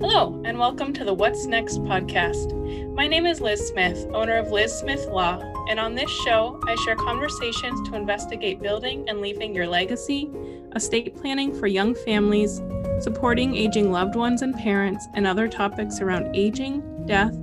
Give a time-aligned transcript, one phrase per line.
[0.00, 2.52] Hello, and welcome to the What's Next podcast.
[2.94, 6.74] My name is Liz Smith, owner of Liz Smith Law, and on this show, I
[6.84, 10.30] share conversations to investigate building and leaving your legacy,
[10.74, 12.60] estate planning for young families,
[13.00, 17.34] supporting aging loved ones and parents, and other topics around aging, death,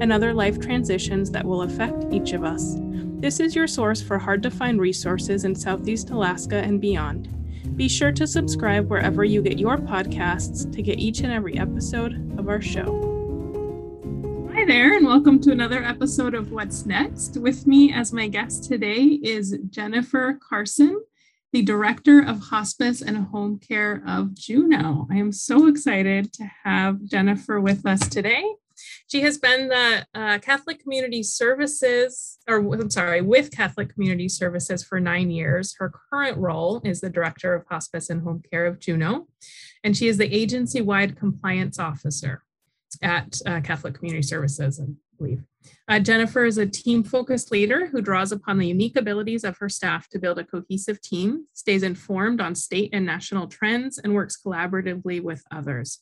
[0.00, 2.74] and other life transitions that will affect each of us.
[3.20, 7.28] This is your source for hard to find resources in Southeast Alaska and beyond.
[7.80, 12.38] Be sure to subscribe wherever you get your podcasts to get each and every episode
[12.38, 12.84] of our show.
[14.52, 17.38] Hi there, and welcome to another episode of What's Next.
[17.38, 21.02] With me as my guest today is Jennifer Carson,
[21.54, 25.08] the Director of Hospice and Home Care of Juneau.
[25.10, 28.44] I am so excited to have Jennifer with us today.
[29.10, 34.84] She has been the uh, Catholic Community Services, or I'm sorry, with Catholic Community Services
[34.84, 35.74] for nine years.
[35.80, 39.26] Her current role is the Director of Hospice and Home Care of Juneau,
[39.82, 42.44] and she is the agency wide compliance officer
[43.02, 45.42] at uh, Catholic Community Services, I believe.
[45.88, 49.68] Uh, Jennifer is a team focused leader who draws upon the unique abilities of her
[49.68, 54.38] staff to build a cohesive team, stays informed on state and national trends, and works
[54.40, 55.98] collaboratively with others.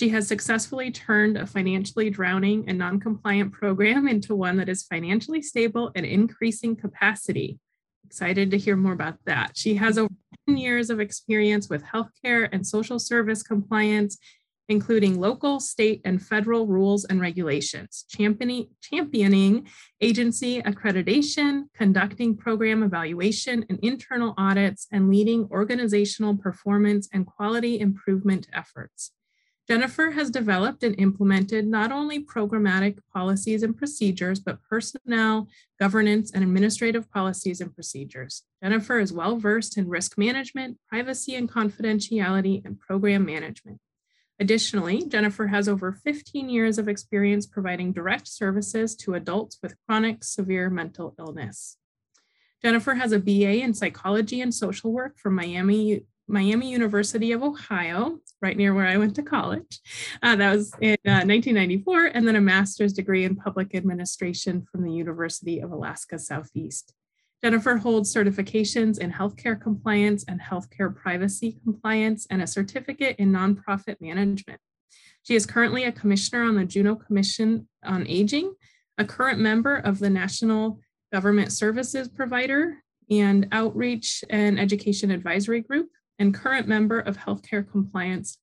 [0.00, 5.42] She has successfully turned a financially drowning and non-compliant program into one that is financially
[5.42, 7.58] stable and increasing capacity.
[8.06, 9.58] Excited to hear more about that.
[9.58, 10.08] She has over
[10.48, 14.16] 10 years of experience with healthcare and social service compliance,
[14.70, 19.68] including local, state, and federal rules and regulations, championing, championing
[20.00, 28.48] agency accreditation, conducting program evaluation and internal audits, and leading organizational performance and quality improvement
[28.54, 29.12] efforts.
[29.70, 35.46] Jennifer has developed and implemented not only programmatic policies and procedures, but personnel,
[35.78, 38.42] governance, and administrative policies and procedures.
[38.60, 43.78] Jennifer is well versed in risk management, privacy and confidentiality, and program management.
[44.40, 50.24] Additionally, Jennifer has over 15 years of experience providing direct services to adults with chronic
[50.24, 51.76] severe mental illness.
[52.60, 58.18] Jennifer has a BA in psychology and social work from Miami Miami University of Ohio,
[58.40, 59.80] right near where I went to college.
[60.22, 64.84] Uh, that was in uh, 1994, and then a master's degree in public administration from
[64.84, 66.94] the University of Alaska Southeast.
[67.42, 73.96] Jennifer holds certifications in healthcare compliance and healthcare privacy compliance and a certificate in nonprofit
[74.00, 74.60] management.
[75.22, 78.54] She is currently a commissioner on the Juneau Commission on Aging,
[78.98, 80.80] a current member of the National
[81.12, 82.76] Government Services Provider
[83.10, 85.88] and Outreach and Education Advisory Group,
[86.20, 88.36] and current member of Healthcare Compliance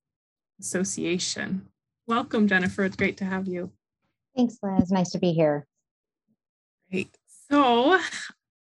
[0.59, 1.67] Association.
[2.07, 2.83] Welcome, Jennifer.
[2.83, 3.71] It's great to have you.
[4.35, 4.91] Thanks, Liz.
[4.91, 5.67] Nice to be here.
[6.89, 7.15] Great.
[7.49, 7.99] So,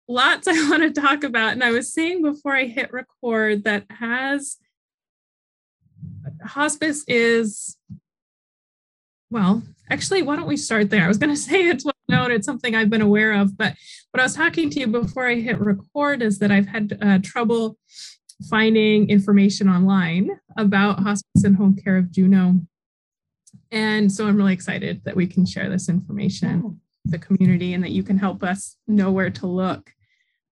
[0.08, 1.52] lots I want to talk about.
[1.52, 4.56] And I was saying before I hit record that as
[6.44, 7.76] hospice is,
[9.30, 11.04] well, actually, why don't we start there?
[11.04, 13.76] I was going to say it's well known, it's something I've been aware of, but
[14.10, 17.18] what I was talking to you before I hit record is that I've had uh,
[17.22, 17.78] trouble
[18.48, 22.54] finding information online about hospice and home care of Juneau.
[23.70, 27.82] And so I'm really excited that we can share this information with the community and
[27.82, 29.90] that you can help us know where to look.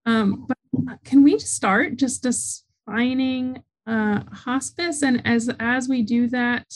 [0.07, 0.59] Um, but
[1.05, 5.03] can we start just defining uh, hospice?
[5.03, 6.67] And as as we do that,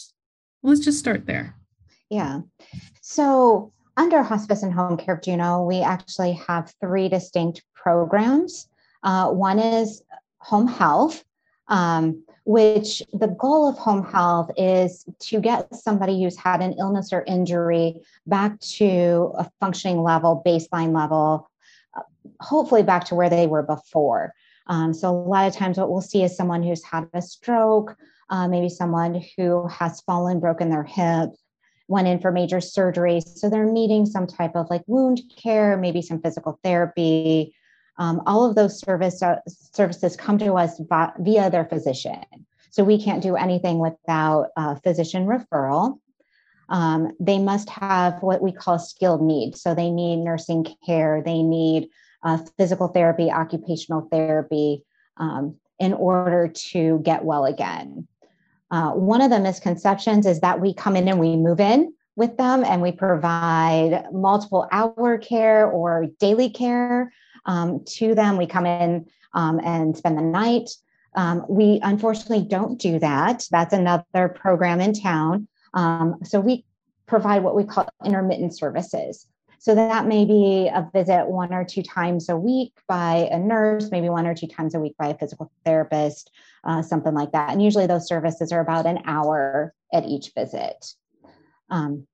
[0.62, 1.56] let's just start there.
[2.11, 2.41] Yeah.
[3.00, 8.69] So under hospice and home care of Juneau, we actually have three distinct programs.
[9.03, 10.03] Uh, one is
[10.47, 11.25] home health,
[11.67, 17.12] um, which the goal of home health is to get somebody who's had an illness
[17.12, 17.97] or injury
[18.29, 21.51] back to a functioning level, baseline level,
[21.97, 22.03] uh,
[22.41, 24.33] hopefully back to where they were before.
[24.69, 27.97] Um, so, a lot of times, what we'll see is someone who's had a stroke,
[28.31, 31.31] uh, maybe someone who has fallen, broken their hip,
[31.89, 33.21] went in for major surgery.
[33.21, 37.55] So, they're needing some type of like wound care, maybe some physical therapy,
[37.99, 40.81] um, all of those service, uh, services come to us
[41.19, 42.25] via their physician.
[42.71, 45.99] So we can't do anything without a physician referral.
[46.69, 49.62] Um, they must have what we call skilled needs.
[49.62, 51.88] So they need nursing care, they need
[52.23, 54.82] uh, physical therapy, occupational therapy
[55.17, 58.06] um, in order to get well again.
[58.70, 62.37] Uh, one of the misconceptions is that we come in and we move in with
[62.37, 67.12] them and we provide multiple hour care or daily care
[67.46, 68.37] um, to them.
[68.37, 70.70] We come in um, and spend the night.
[71.14, 73.44] Um, we unfortunately don't do that.
[73.50, 75.48] That's another program in town.
[75.72, 76.64] Um, so we
[77.06, 79.26] provide what we call intermittent services.
[79.58, 83.90] So that may be a visit one or two times a week by a nurse,
[83.90, 86.31] maybe one or two times a week by a physical therapist,
[86.64, 87.50] uh, something like that.
[87.50, 90.94] And usually those services are about an hour at each visit.
[91.70, 92.06] Um,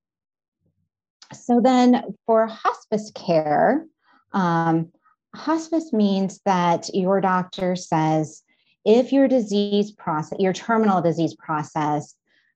[1.32, 3.86] so then for hospice care,
[4.32, 4.92] um,
[5.34, 8.42] hospice means that your doctor says
[8.84, 12.14] if your disease process, your terminal disease process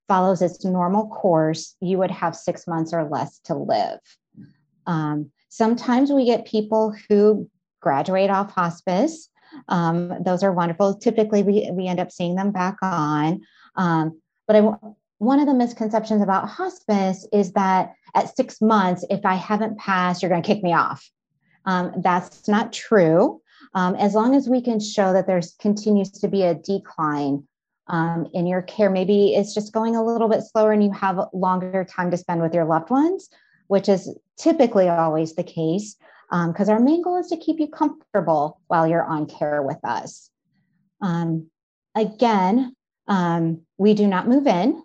[0.09, 3.99] follows its normal course, you would have six months or less to live.
[4.87, 7.49] Um, sometimes we get people who
[7.81, 9.29] graduate off hospice.
[9.69, 10.95] Um, those are wonderful.
[10.95, 13.41] Typically, we, we end up seeing them back on.
[13.77, 14.73] Um, but I,
[15.19, 20.23] one of the misconceptions about hospice is that at six months, if I haven't passed,
[20.23, 21.09] you're going to kick me off.
[21.67, 23.41] Um, that's not true.
[23.75, 27.47] Um, as long as we can show that there's continues to be a decline
[27.89, 31.21] um, in your care, maybe it's just going a little bit slower and you have
[31.33, 33.29] longer time to spend with your loved ones,
[33.69, 35.97] which is typically always the case
[36.31, 39.79] because um, our main goal is to keep you comfortable while you're on care with
[39.85, 40.31] us.
[41.01, 41.49] Um,
[41.95, 42.75] again,
[43.07, 44.83] um, we do not move in,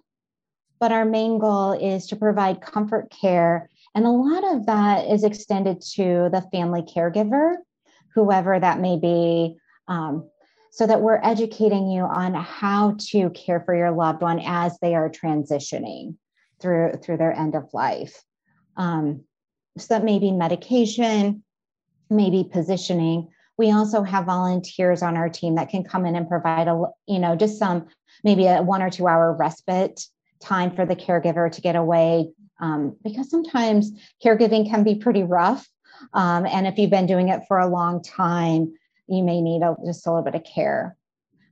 [0.80, 3.69] but our main goal is to provide comfort care.
[3.93, 7.55] And a lot of that is extended to the family caregiver,
[8.13, 9.57] whoever that may be,
[9.88, 10.29] um,
[10.71, 14.95] so that we're educating you on how to care for your loved one as they
[14.95, 16.15] are transitioning
[16.61, 18.23] through, through their end of life.
[18.77, 19.25] Um,
[19.77, 21.43] so that may be medication,
[22.09, 23.27] maybe positioning.
[23.57, 27.19] We also have volunteers on our team that can come in and provide a, you
[27.19, 27.88] know, just some
[28.23, 30.01] maybe a one or two hour respite
[30.39, 32.31] time for the caregiver to get away
[32.62, 33.92] um, because sometimes
[34.24, 35.68] caregiving can be pretty rough.
[36.13, 38.74] Um, and if you've been doing it for a long time,
[39.08, 40.96] you may need a, just a little bit of care.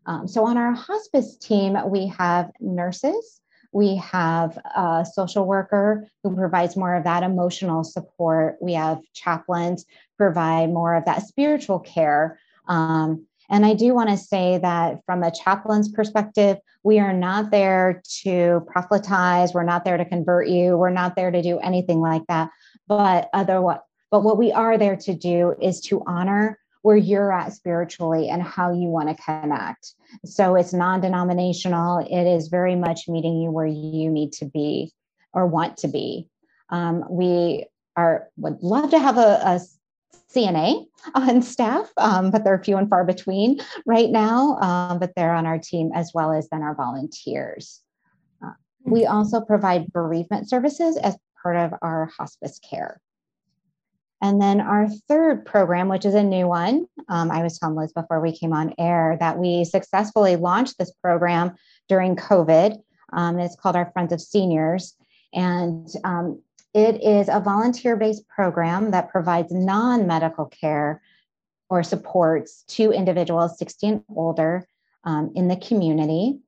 [0.05, 3.41] Um, so on our hospice team, we have nurses,
[3.71, 8.57] we have a social worker who provides more of that emotional support.
[8.61, 9.85] We have chaplains
[10.17, 12.39] provide more of that spiritual care.
[12.67, 17.51] Um, and I do want to say that from a chaplain's perspective, we are not
[17.51, 19.53] there to proselytize.
[19.53, 20.77] We're not there to convert you.
[20.77, 22.49] We're not there to do anything like that.
[22.87, 27.31] But other what but what we are there to do is to honor where you're
[27.31, 29.93] at spiritually and how you want to connect.
[30.25, 34.91] So it's non denominational, it is very much meeting you where you need to be
[35.33, 36.27] or want to be.
[36.69, 37.65] Um, we
[37.95, 39.59] are would love to have a, a
[40.33, 40.85] CNA
[41.15, 44.57] on staff, um, but they're few and far between right now.
[44.57, 47.81] Um, but they're on our team as well as then our volunteers.
[48.43, 48.51] Uh,
[48.83, 53.01] we also provide bereavement services as part of our hospice care.
[54.21, 57.93] And then our third program, which is a new one, um, I was telling Liz
[57.93, 61.55] before we came on air that we successfully launched this program
[61.87, 62.77] during COVID.
[63.13, 64.95] Um, it's called our Friends of Seniors.
[65.33, 66.41] And um,
[66.73, 71.01] it is a volunteer based program that provides non medical care
[71.69, 74.67] or supports to individuals 16 and older
[75.03, 76.39] um, in the community.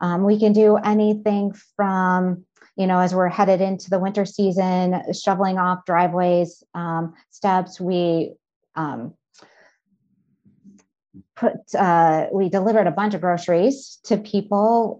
[0.00, 2.44] Um, we can do anything from
[2.76, 8.32] you know, as we're headed into the winter season, shoveling off driveways, um, steps, we
[8.74, 9.12] um,
[11.36, 14.98] put, uh, we delivered a bunch of groceries to people.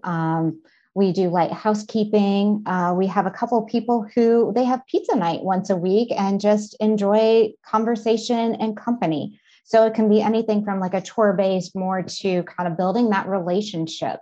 [0.93, 2.63] We do light housekeeping.
[2.65, 6.11] Uh, we have a couple of people who they have pizza night once a week
[6.11, 9.39] and just enjoy conversation and company.
[9.63, 13.09] So it can be anything from like a chore based more to kind of building
[13.11, 14.19] that relationship.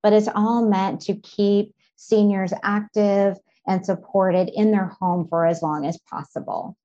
[0.00, 3.36] But it's all meant to keep seniors active
[3.66, 6.76] and supported in their home for as long as possible.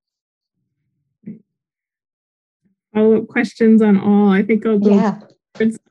[2.94, 4.30] Follow up questions on all.
[4.30, 5.20] I think I'll go yeah.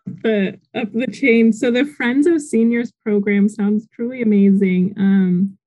[0.07, 1.53] The up the chain.
[1.53, 4.95] So the Friends of Seniors program sounds truly amazing.
[4.97, 5.59] Um,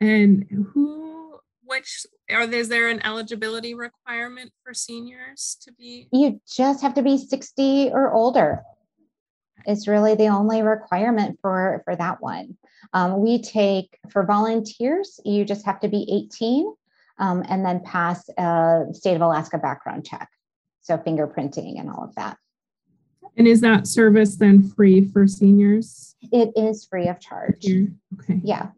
[0.00, 6.08] and who, which, are is there an eligibility requirement for seniors to be?
[6.12, 8.62] You just have to be 60 or older.
[9.64, 12.56] It's really the only requirement for, for that one.
[12.92, 16.74] Um, we take for volunteers, you just have to be 18
[17.18, 20.28] um, and then pass a state of Alaska background check.
[20.80, 22.38] So fingerprinting and all of that.
[23.36, 26.16] And is that service then free for seniors?
[26.32, 27.66] It is free of charge.
[27.66, 28.40] Okay.
[28.42, 28.68] Yeah.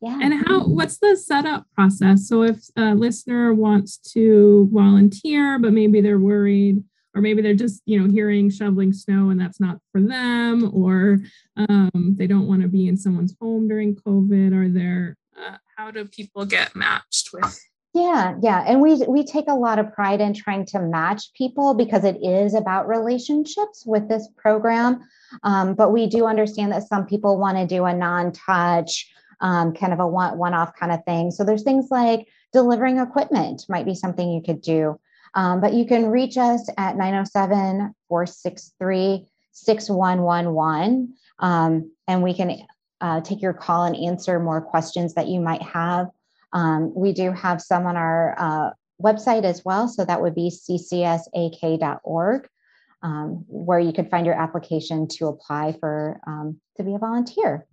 [0.00, 0.18] Yeah.
[0.20, 2.28] And how what's the setup process?
[2.28, 6.82] So if a listener wants to volunteer, but maybe they're worried
[7.14, 11.20] or maybe they're just you know hearing shoveling snow and that's not for them or
[11.56, 15.90] um, they don't want to be in someone's home during covid or they're uh, how
[15.90, 17.60] do people get matched with
[17.94, 21.74] yeah yeah and we we take a lot of pride in trying to match people
[21.74, 25.00] because it is about relationships with this program
[25.42, 29.92] um, but we do understand that some people want to do a non-touch um, kind
[29.92, 33.94] of a one one-off kind of thing so there's things like delivering equipment might be
[33.94, 34.98] something you could do
[35.34, 42.66] um, but you can reach us at 907 463 6111 um, and we can
[43.00, 46.08] uh, take your call and answer more questions that you might have.
[46.52, 48.70] Um, we do have some on our uh,
[49.02, 49.88] website as well.
[49.88, 52.48] So that would be ccsak.org,
[53.02, 57.66] um, where you could find your application to apply for um, to be a volunteer.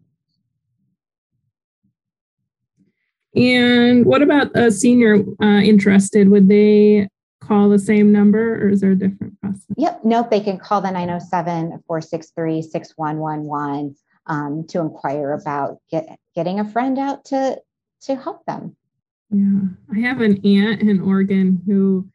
[3.35, 6.29] And what about a senior uh, interested?
[6.29, 7.07] Would they
[7.41, 9.65] call the same number or is there a different process?
[9.77, 13.95] Yep, nope, they can call the 907 463 6111
[14.25, 17.57] um, to inquire about get, getting a friend out to,
[18.01, 18.75] to help them.
[19.29, 19.61] Yeah,
[19.93, 22.09] I have an aunt in Oregon who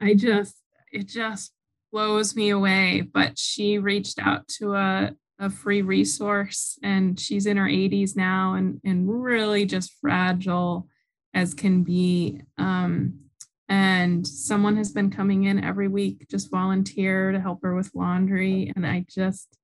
[0.00, 0.56] I just,
[0.92, 1.52] it just
[1.92, 7.56] blows me away, but she reached out to a, a free resource and she's in
[7.56, 10.88] her 80s now and, and really just fragile
[11.34, 12.40] as can be.
[12.56, 13.28] Um,
[13.68, 18.72] and someone has been coming in every week just volunteer to help her with laundry
[18.74, 19.58] and i just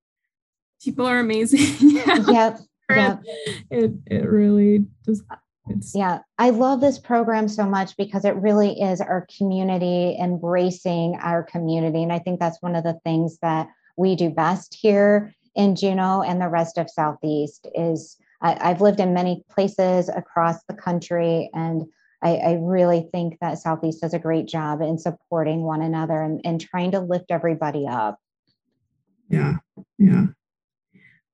[0.83, 1.91] people are amazing
[2.29, 2.59] yep
[2.91, 3.23] yep
[3.71, 5.23] it it really just
[5.69, 11.17] it's yeah i love this program so much because it really is our community embracing
[11.23, 15.35] our community and i think that's one of the things that we do best here
[15.55, 20.63] in juneau and the rest of southeast is I, i've lived in many places across
[20.65, 21.85] the country and
[22.23, 26.41] I, I, really think that Southeast does a great job in supporting one another and,
[26.43, 28.19] and trying to lift everybody up.
[29.29, 29.57] Yeah,
[29.99, 30.29] yeah.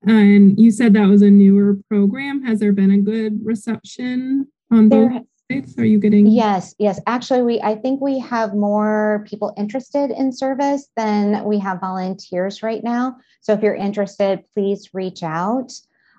[0.03, 2.43] And you said that was a newer program.
[2.45, 5.13] Has there been a good reception on both
[5.51, 5.79] sites?
[5.79, 6.27] Are you getting?
[6.27, 6.99] Yes, yes.
[7.07, 12.63] Actually, we I think we have more people interested in service than we have volunteers
[12.63, 13.17] right now.
[13.43, 15.73] So if you're interested, please reach out.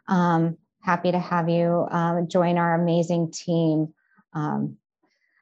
[0.08, 3.94] Um, happy to have you um, join our amazing team.
[4.34, 4.78] Um,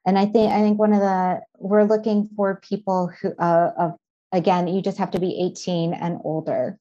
[0.05, 3.96] and I think I think one of the we're looking for people who uh, of
[4.31, 6.79] again you just have to be 18 and older.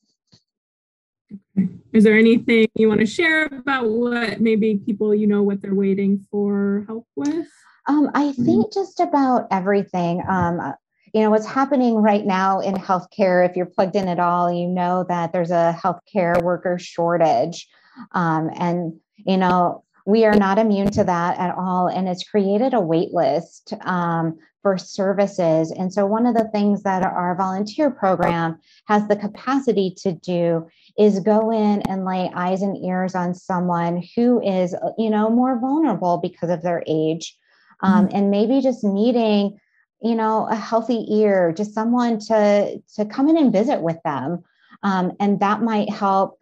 [1.33, 1.69] Okay.
[1.93, 5.75] Is there anything you want to share about what maybe people you know what they're
[5.75, 7.47] waiting for help with?
[7.87, 8.45] Um, I mm-hmm.
[8.45, 10.23] think just about everything.
[10.29, 10.73] Um, uh,
[11.15, 13.49] you know what's happening right now in healthcare.
[13.49, 17.67] If you're plugged in at all, you know that there's a healthcare worker shortage,
[18.13, 21.87] um, and you know we are not immune to that at all.
[21.87, 25.71] And it's created a wait list um, for services.
[25.71, 30.69] And so, one of the things that our volunteer program has the capacity to do
[30.99, 35.59] is go in and lay eyes and ears on someone who is, you know, more
[35.59, 37.37] vulnerable because of their age.
[37.81, 38.17] Um, mm-hmm.
[38.17, 39.59] And maybe just needing
[40.01, 44.45] you know a healthy ear just someone to to come in and visit with them
[44.83, 46.39] um, and that might help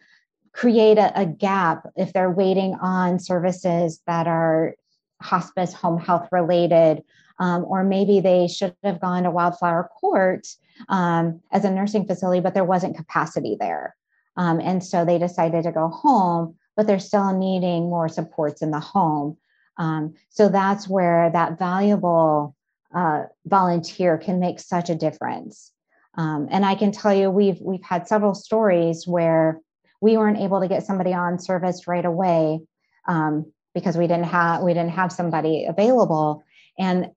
[0.52, 4.74] create a, a gap if they're waiting on services that are
[5.22, 7.02] hospice home health related
[7.38, 10.46] um, or maybe they should have gone to wildflower court
[10.88, 13.96] um, as a nursing facility but there wasn't capacity there.
[14.36, 18.70] Um, and so they decided to go home but they're still needing more supports in
[18.70, 19.38] the home.
[19.78, 22.54] Um, so that's where that valuable
[22.94, 25.72] uh, volunteer can make such a difference.
[26.18, 29.60] Um, and i can tell you we've we've had several stories where
[30.00, 32.60] we weren't able to get somebody on service right away
[33.08, 36.42] um, because we didn't have we didn't have somebody available.
[36.78, 37.10] And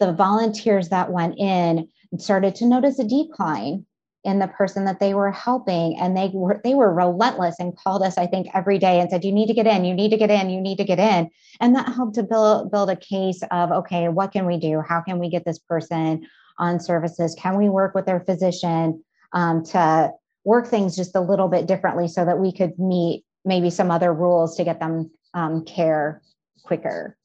[0.00, 1.88] the volunteers that went in
[2.18, 3.86] started to notice a decline
[4.24, 8.02] in the person that they were helping and they were they were relentless and called
[8.02, 10.18] us i think every day and said you need to get in you need to
[10.18, 11.30] get in you need to get in
[11.60, 15.00] and that helped to build build a case of okay what can we do how
[15.00, 16.26] can we get this person
[16.58, 19.02] on services can we work with their physician
[19.32, 20.10] um, to
[20.44, 24.12] work things just a little bit differently so that we could meet maybe some other
[24.12, 26.22] rules to get them um, care
[26.62, 27.16] quicker.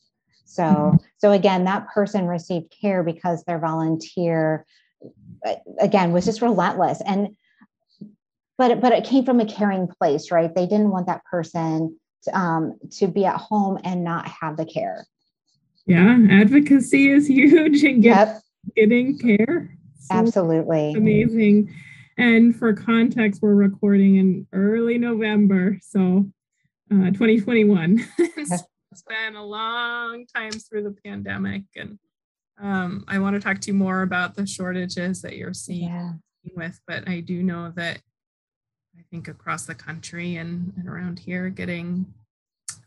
[0.46, 0.98] So, mm-hmm.
[1.18, 4.66] So again, that person received care because their volunteer,
[5.80, 7.02] again, was just relentless.
[7.06, 7.36] And,
[8.58, 10.54] but, but it came from a caring place, right?
[10.54, 14.66] They didn't want that person to, um, to be at home and not have the
[14.66, 15.06] care.
[15.86, 18.42] Yeah, advocacy is huge and get, yep.
[18.76, 19.78] getting care.
[20.00, 20.94] So Absolutely.
[20.94, 21.74] Amazing.
[22.18, 26.30] And for context, we're recording in early November, so
[26.92, 28.06] uh, 2021.
[28.96, 32.00] it's been a long time through the pandemic, and
[32.62, 36.14] um, I want to talk to you more about the shortages that you're seeing yeah.
[36.56, 36.80] with.
[36.88, 38.00] But I do know that
[38.98, 42.06] I think across the country and, and around here, getting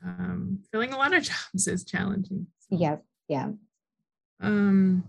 [0.02, 1.22] um, filling a lot of
[1.52, 2.46] jobs is challenging.
[2.70, 3.04] Yep.
[3.28, 3.50] Yeah.
[4.40, 5.04] Um,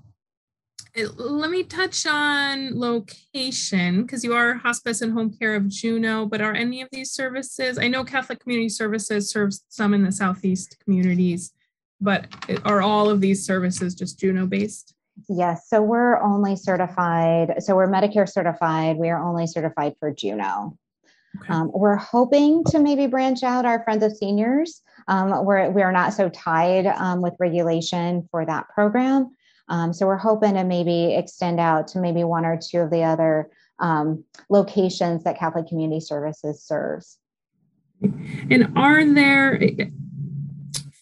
[1.18, 6.42] let me touch on location because you are hospice and home care of Juneau, but
[6.42, 7.78] are any of these services?
[7.78, 11.54] I know Catholic Community Services serves some in the Southeast communities,
[12.02, 12.28] but
[12.66, 14.94] are all of these services just Juneau based?
[15.28, 15.68] Yes.
[15.68, 17.62] So we're only certified.
[17.64, 18.98] So we're Medicare certified.
[18.98, 20.78] We are only certified for Juneau.
[21.42, 21.54] Okay.
[21.54, 24.82] Um, we're hoping to maybe branch out our Friends of Seniors.
[25.08, 29.36] Um, we're, we're not so tied um, with regulation for that program.
[29.70, 33.04] Um, so we're hoping to maybe extend out to maybe one or two of the
[33.04, 33.50] other
[33.80, 37.18] um, locations that Catholic Community Services serves.
[38.02, 39.60] And are there,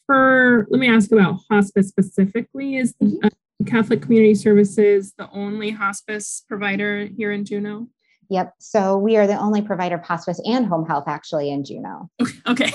[0.05, 3.25] for, let me ask about hospice specifically, is mm-hmm.
[3.25, 3.29] uh,
[3.65, 7.87] Catholic Community Services the only hospice provider here in Juneau?
[8.29, 8.55] Yep.
[8.59, 12.09] So we are the only provider of hospice and home health actually in Juneau.
[12.47, 12.71] Okay.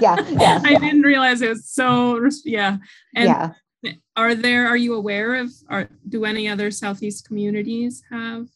[0.00, 0.16] yeah.
[0.30, 0.60] Yeah.
[0.64, 2.78] I didn't realize it was so, yeah.
[3.14, 3.50] And yeah.
[4.16, 8.48] Are there, are you aware of, are, do any other Southeast communities have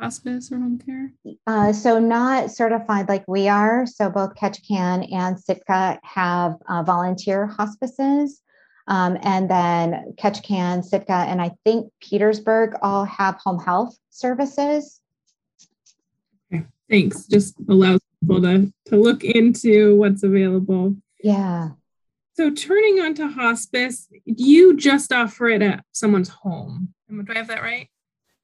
[0.00, 1.12] hospice or home care?
[1.46, 3.86] Uh, so not certified like we are.
[3.86, 8.40] So both Ketchikan and Sitka have uh, volunteer hospices.
[8.86, 15.00] Um, and then Ketchikan, Sitka, and I think Petersburg all have home health services.
[16.52, 17.26] Okay, thanks.
[17.26, 20.96] Just allows people to, to look into what's available.
[21.22, 21.70] Yeah.
[22.34, 26.92] So turning on to hospice, you just offer it at someone's home.
[27.08, 27.88] Do I have that right?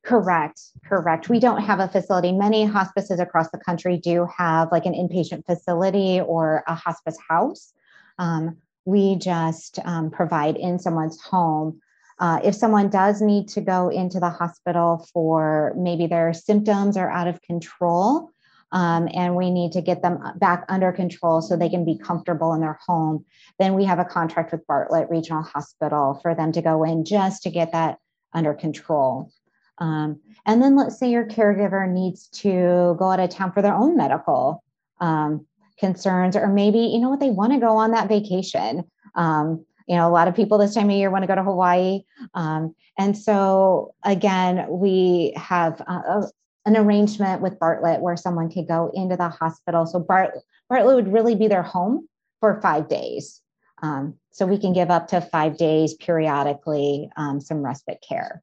[0.04, 1.28] Correct, correct.
[1.28, 2.30] We don't have a facility.
[2.30, 7.73] Many hospices across the country do have like an inpatient facility or a hospice house.
[8.18, 11.80] Um, we just um, provide in someone's home.
[12.20, 17.11] Uh, if someone does need to go into the hospital for maybe their symptoms are
[17.11, 18.30] out of control,
[18.73, 22.55] um, and we need to get them back under control so they can be comfortable
[22.55, 23.25] in their home,
[23.59, 27.43] then we have a contract with Bartlett Regional Hospital for them to go in just
[27.43, 27.99] to get that
[28.33, 29.31] under control.
[29.79, 33.75] Um, and then let's say your caregiver needs to go out of town for their
[33.75, 34.62] own medical
[35.00, 35.47] um,
[35.79, 38.85] concerns, or maybe, you know what, they want to go on that vacation.
[39.15, 41.43] Um, you know, a lot of people this time of year want to go to
[41.43, 42.03] Hawaii.
[42.35, 46.27] Um, and so, again, we have uh,
[46.67, 49.87] an arrangement with Bartlett where someone could go into the hospital.
[49.87, 50.38] So Bart,
[50.69, 52.09] Bartlett would really be their home
[52.40, 53.40] for five days.
[53.83, 58.42] Um, so we can give up to five days periodically um, some respite care.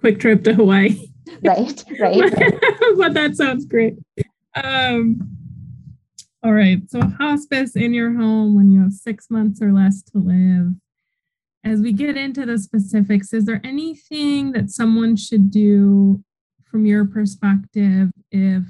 [0.00, 0.96] Quick trip to Hawaii.
[1.44, 2.32] right, right.
[2.96, 3.96] but that sounds great.
[4.54, 5.36] Um,
[6.42, 6.78] all right.
[6.88, 10.72] So hospice in your home when you have six months or less to live.
[11.64, 16.24] As we get into the specifics, is there anything that someone should do
[16.72, 18.64] from your perspective if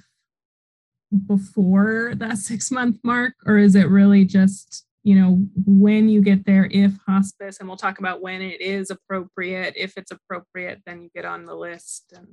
[1.27, 6.45] before that six month mark or is it really just you know when you get
[6.45, 11.01] there if hospice and we'll talk about when it is appropriate if it's appropriate then
[11.01, 12.29] you get on the list and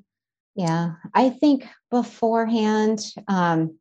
[0.56, 3.78] yeah i think beforehand um,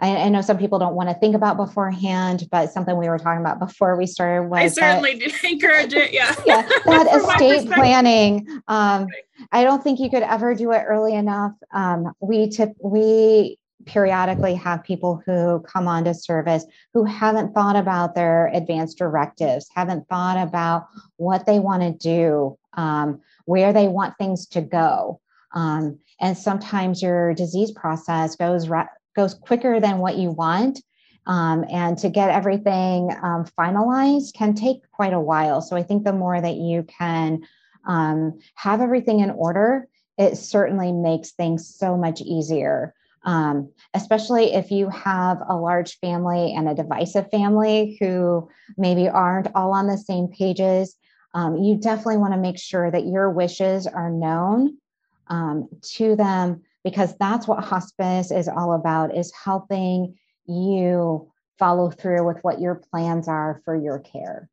[0.00, 3.18] I, I, know some people don't want to think about beforehand, but something we were
[3.18, 6.12] talking about before we started was I certainly that, do encourage it.
[6.12, 6.34] Yeah.
[6.46, 6.68] yeah.
[6.86, 8.46] That estate planning.
[8.68, 9.06] Um,
[9.52, 11.52] I don't think you could ever do it early enough.
[11.72, 18.14] Um, we tip, we periodically have people who come onto service who haven't thought about
[18.14, 20.86] their advanced directives, haven't thought about
[21.16, 25.20] what they want to do, um, where they want things to go.
[25.54, 28.86] Um, and sometimes your disease process goes ra-
[29.20, 30.80] goes quicker than what you want.
[31.26, 35.60] Um, and to get everything um, finalized can take quite a while.
[35.60, 37.42] So I think the more that you can
[37.86, 42.94] um, have everything in order, it certainly makes things so much easier.
[43.22, 49.54] Um, especially if you have a large family and a divisive family who maybe aren't
[49.54, 50.96] all on the same pages.
[51.34, 54.78] Um, you definitely want to make sure that your wishes are known
[55.26, 60.16] um, to them because that's what hospice is all about is helping
[60.46, 64.48] you follow through with what your plans are for your care.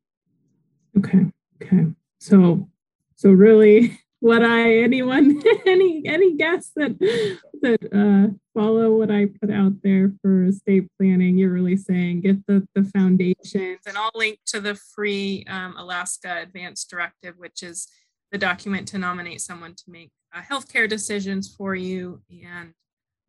[0.97, 1.27] Okay
[1.61, 1.87] okay.
[2.19, 2.69] So
[3.15, 6.97] so really what i anyone any any guests that
[7.61, 12.35] that uh follow what i put out there for estate planning you're really saying get
[12.47, 17.87] the the foundations and i'll link to the free um, alaska advanced directive which is
[18.31, 22.73] the document to nominate someone to make uh, healthcare decisions for you and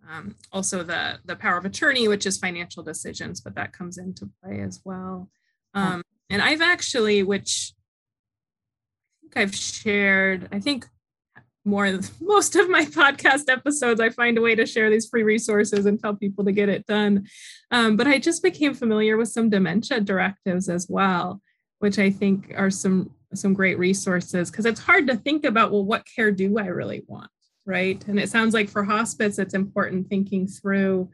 [0.08, 4.30] um, also the the power of attorney which is financial decisions but that comes into
[4.42, 5.28] play as well.
[5.74, 7.72] Um, and i've actually which
[9.16, 10.86] i think i've shared i think
[11.64, 15.86] more most of my podcast episodes i find a way to share these free resources
[15.86, 17.26] and tell people to get it done.
[17.70, 21.40] Um, but i just became familiar with some dementia directives as well
[21.78, 25.84] which i think are some some great resources because it's hard to think about well
[25.84, 27.30] what care do i really want
[27.68, 28.02] right?
[28.08, 31.10] And it sounds like for hospice it's important thinking through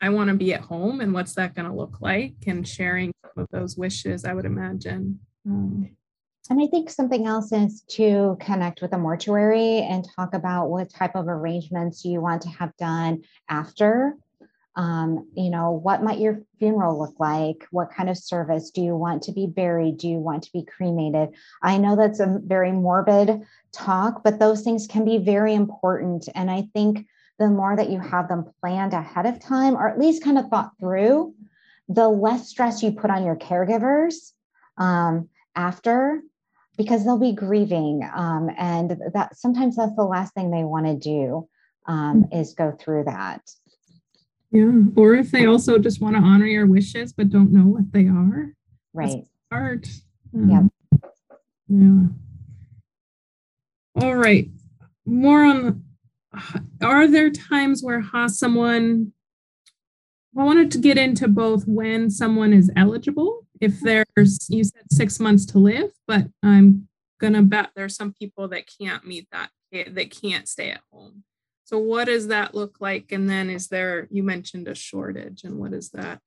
[0.00, 2.34] i want to be at home and what's that going to look like?
[2.46, 5.20] And sharing some of those wishes i would imagine.
[5.46, 5.90] Um,
[6.48, 10.90] and I think something else is to connect with a mortuary and talk about what
[10.90, 14.16] type of arrangements you want to have done after
[14.80, 17.66] um, you know, what might your funeral look like?
[17.70, 18.70] What kind of service?
[18.70, 19.98] Do you want to be buried?
[19.98, 21.34] Do you want to be cremated?
[21.62, 26.30] I know that's a very morbid talk, but those things can be very important.
[26.34, 27.06] And I think
[27.38, 30.48] the more that you have them planned ahead of time, or at least kind of
[30.48, 31.34] thought through,
[31.90, 34.32] the less stress you put on your caregivers
[34.78, 36.22] um, after
[36.78, 40.96] because they'll be grieving um, and that sometimes that's the last thing they want to
[40.96, 41.46] do
[41.86, 43.42] um, is go through that
[44.50, 44.70] yeah.
[44.96, 48.06] Or if they also just want to honor your wishes but don't know what they
[48.06, 48.54] are.
[48.92, 49.24] Right.
[49.52, 49.88] Hard.
[50.34, 50.62] Um, yeah.
[51.68, 52.06] Yeah.
[54.02, 54.48] All right.
[55.06, 55.84] More on
[56.82, 59.12] are there times where ha someone
[60.36, 65.18] I wanted to get into both when someone is eligible, if there's you said six
[65.18, 66.88] months to live, but I'm
[67.20, 71.24] gonna bet there's some people that can't meet that that can't stay at home.
[71.70, 73.12] So what does that look like?
[73.12, 76.18] And then is there, you mentioned a shortage and what is that?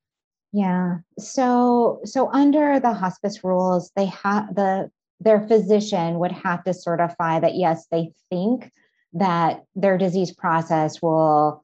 [0.54, 1.00] Yeah.
[1.18, 7.40] So so under the hospice rules, they have the their physician would have to certify
[7.40, 8.72] that yes, they think
[9.12, 11.62] that their disease process will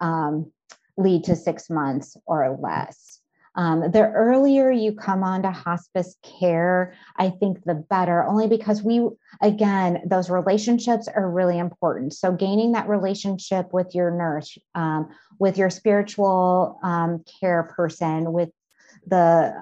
[0.00, 0.52] um,
[0.98, 3.20] lead to six months or less.
[3.56, 8.82] Um, the earlier you come on to hospice care, I think the better, only because
[8.82, 9.08] we,
[9.40, 12.14] again, those relationships are really important.
[12.14, 18.50] So, gaining that relationship with your nurse, um, with your spiritual um, care person, with
[19.06, 19.54] the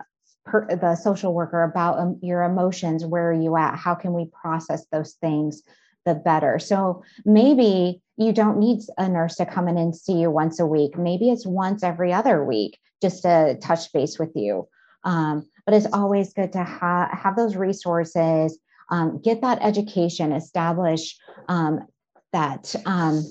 [0.45, 3.77] per, the social worker about um, your emotions, where are you at?
[3.77, 5.63] How can we process those things?
[6.05, 6.59] The better.
[6.59, 10.67] So maybe you don't need a nurse to come in and see you once a
[10.67, 10.99] week.
[10.99, 14.69] Maybe it's once every other week just to touch base with you.
[15.05, 18.59] Um, but it's always good to ha- have those resources,
[18.91, 21.17] um, get that education, establish
[21.49, 21.87] um,
[22.33, 23.25] that um,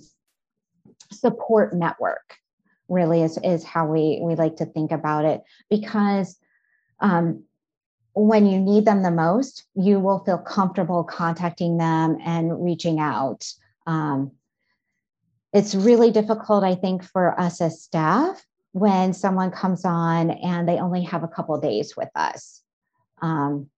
[1.11, 2.35] support network.
[2.89, 6.37] Really is is how we we like to think about it because
[6.99, 7.45] um,
[8.13, 13.47] when you need them the most, you will feel comfortable contacting them and reaching out.
[13.87, 14.31] Um,
[15.53, 20.77] it's really difficult, I think, for us as staff when someone comes on and they
[20.77, 22.61] only have a couple days with us.
[23.21, 23.69] Um,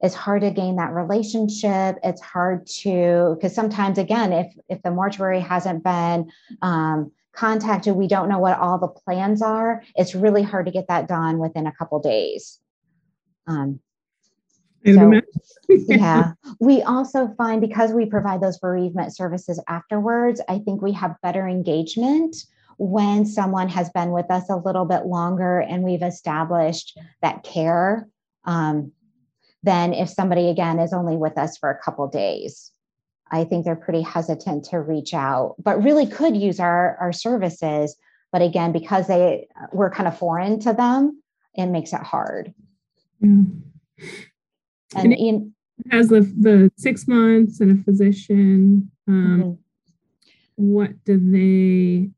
[0.00, 1.96] it's hard to gain that relationship.
[2.04, 6.30] It's hard to because sometimes, again, if if the mortuary hasn't been
[6.62, 9.82] um, contacted, we don't know what all the plans are.
[9.96, 12.60] It's really hard to get that done within a couple days.
[13.48, 13.80] Um,
[14.86, 15.12] so,
[15.68, 21.20] yeah, we also find because we provide those bereavement services afterwards, I think we have
[21.22, 22.36] better engagement
[22.78, 28.08] when someone has been with us a little bit longer and we've established that care
[28.44, 28.92] um,
[29.64, 32.70] than if somebody again is only with us for a couple days.
[33.30, 37.96] I think they're pretty hesitant to reach out but really could use our our services.
[38.30, 41.22] But again because they we're kind of foreign to them
[41.54, 42.54] it makes it hard
[43.20, 43.28] yeah.
[44.96, 45.54] and, and in,
[45.90, 49.52] has the the six months and a physician um, mm-hmm.
[50.56, 52.10] what do they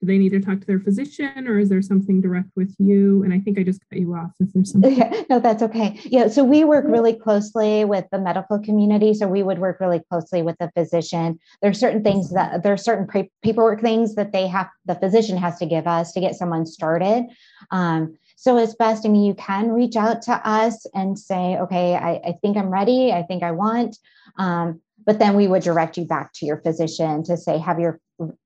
[0.00, 3.22] do they need to talk to their physician or is there something direct with you?
[3.22, 4.92] And I think I just cut you off if there's something.
[4.96, 5.98] Yeah, no, that's okay.
[6.04, 9.14] Yeah, so we work really closely with the medical community.
[9.14, 11.38] So we would work really closely with the physician.
[11.62, 14.94] There are certain things that there are certain pre- paperwork things that they have, the
[14.94, 17.24] physician has to give us to get someone started.
[17.70, 21.96] Um, so it's best, I mean, you can reach out to us and say, okay,
[21.96, 23.12] I, I think I'm ready.
[23.12, 23.98] I think I want.
[24.38, 27.98] Um, but then we would direct you back to your physician to say, have your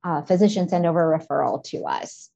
[0.03, 2.31] uh, physician send over a referral to us.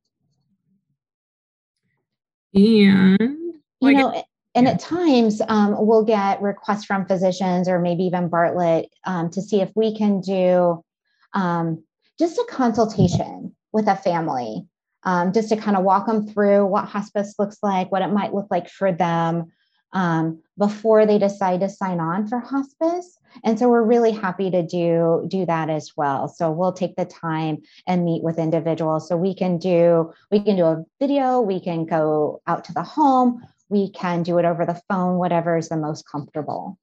[3.81, 4.23] And you know,
[4.55, 9.41] and at times um, we'll get requests from physicians or maybe even Bartlett um, to
[9.41, 10.85] see if we can do
[11.33, 11.83] um,
[12.19, 14.67] just a consultation with a family,
[15.05, 18.35] um, just to kind of walk them through what hospice looks like, what it might
[18.35, 19.53] look like for them
[19.93, 23.19] um, before they decide to sign on for hospice.
[23.45, 26.29] And so we're really happy to do do that as well.
[26.29, 29.09] So we'll take the time and meet with individuals.
[29.09, 32.83] So we can do we can do a video we can go out to the
[32.83, 36.79] home we can do it over the phone whatever is the most comfortable.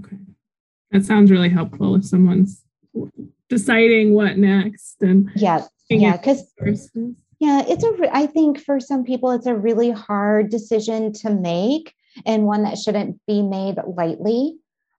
[0.00, 0.16] Okay.
[0.90, 2.64] That sounds really helpful if someone's
[3.52, 6.50] deciding what next and yeah yeah because
[7.38, 11.94] yeah it's a i think for some people it's a really hard decision to make
[12.26, 14.58] and one that shouldn't be made lightly.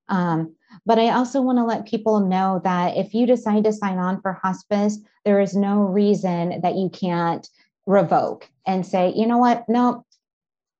[0.09, 3.97] Um, but I also want to let people know that if you decide to sign
[3.97, 7.47] on for hospice, there is no reason that you can't
[7.85, 10.05] revoke and say, you know what, no,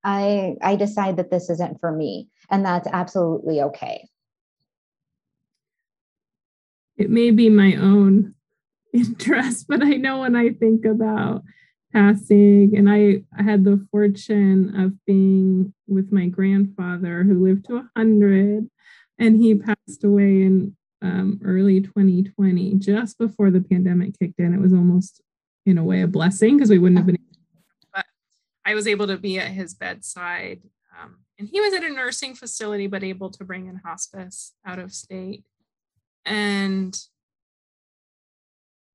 [0.04, 4.10] I I decide that this isn't for me, and that's absolutely okay.
[7.04, 8.34] It may be my own
[8.94, 11.44] interest, but I know when I think about
[11.92, 12.78] passing.
[12.78, 18.70] And I, I had the fortune of being with my grandfather who lived to 100,
[19.20, 24.54] and he passed away in um, early 2020, just before the pandemic kicked in.
[24.54, 25.22] It was almost,
[25.66, 27.18] in a way, a blessing because we wouldn't have been.
[27.94, 28.06] But
[28.66, 30.62] I was able to be at his bedside.
[30.98, 34.80] Um, and he was at a nursing facility, but able to bring in hospice out
[34.80, 35.44] of state.
[36.26, 36.98] And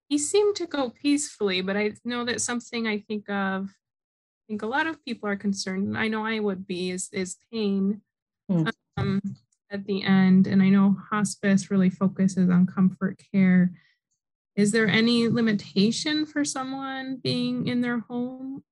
[0.08, 4.62] he seemed to go peacefully, but I know that something I think of, I think
[4.62, 8.00] a lot of people are concerned, and I know I would be, is, is pain
[8.50, 8.70] mm.
[8.96, 9.20] um,
[9.70, 10.46] at the end.
[10.46, 13.72] And I know hospice really focuses on comfort care.
[14.56, 18.64] Is there any limitation for someone being in their home,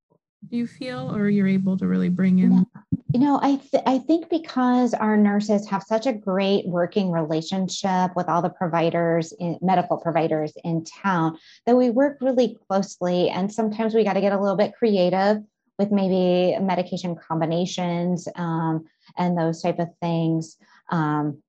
[0.49, 2.53] do you feel, or you're able to really bring in?
[2.53, 2.83] Yeah.
[3.17, 8.15] You know, I th- I think because our nurses have such a great working relationship
[8.15, 13.31] with all the providers, in, medical providers in town, that we work really closely.
[13.31, 15.43] And sometimes we got to get a little bit creative
[15.79, 18.85] with maybe medication combinations um,
[19.17, 20.59] and those type of things.
[20.91, 21.43] Um,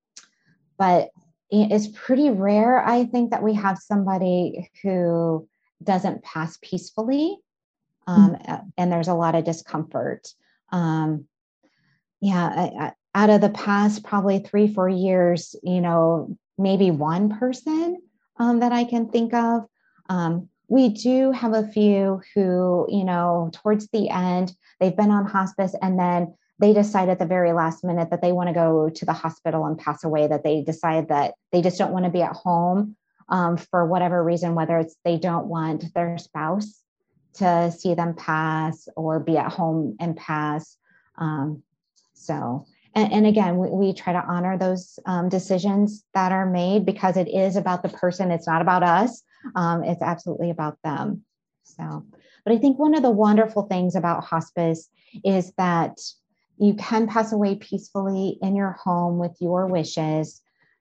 [0.78, 1.10] but
[1.50, 5.46] it's pretty rare, I think, that we have somebody who
[5.84, 7.36] doesn't pass peacefully,
[8.06, 8.68] um, mm-hmm.
[8.78, 10.28] and there's a lot of discomfort.
[10.72, 11.27] Um,
[12.20, 18.00] yeah, out of the past probably three, four years, you know, maybe one person
[18.38, 19.66] um, that I can think of.
[20.08, 25.26] Um, we do have a few who, you know, towards the end, they've been on
[25.26, 28.90] hospice and then they decide at the very last minute that they want to go
[28.90, 32.10] to the hospital and pass away, that they decide that they just don't want to
[32.10, 32.96] be at home
[33.28, 36.82] um, for whatever reason, whether it's they don't want their spouse
[37.34, 40.76] to see them pass or be at home and pass.
[41.16, 41.62] Um,
[42.18, 46.84] so, and, and again, we, we, try to honor those um, decisions that are made
[46.84, 48.30] because it is about the person.
[48.30, 49.22] It's not about us.
[49.54, 51.22] Um, it's absolutely about them.
[51.62, 52.04] So,
[52.44, 54.88] but I think one of the wonderful things about hospice
[55.24, 55.98] is that
[56.58, 60.40] you can pass away peacefully in your home with your wishes.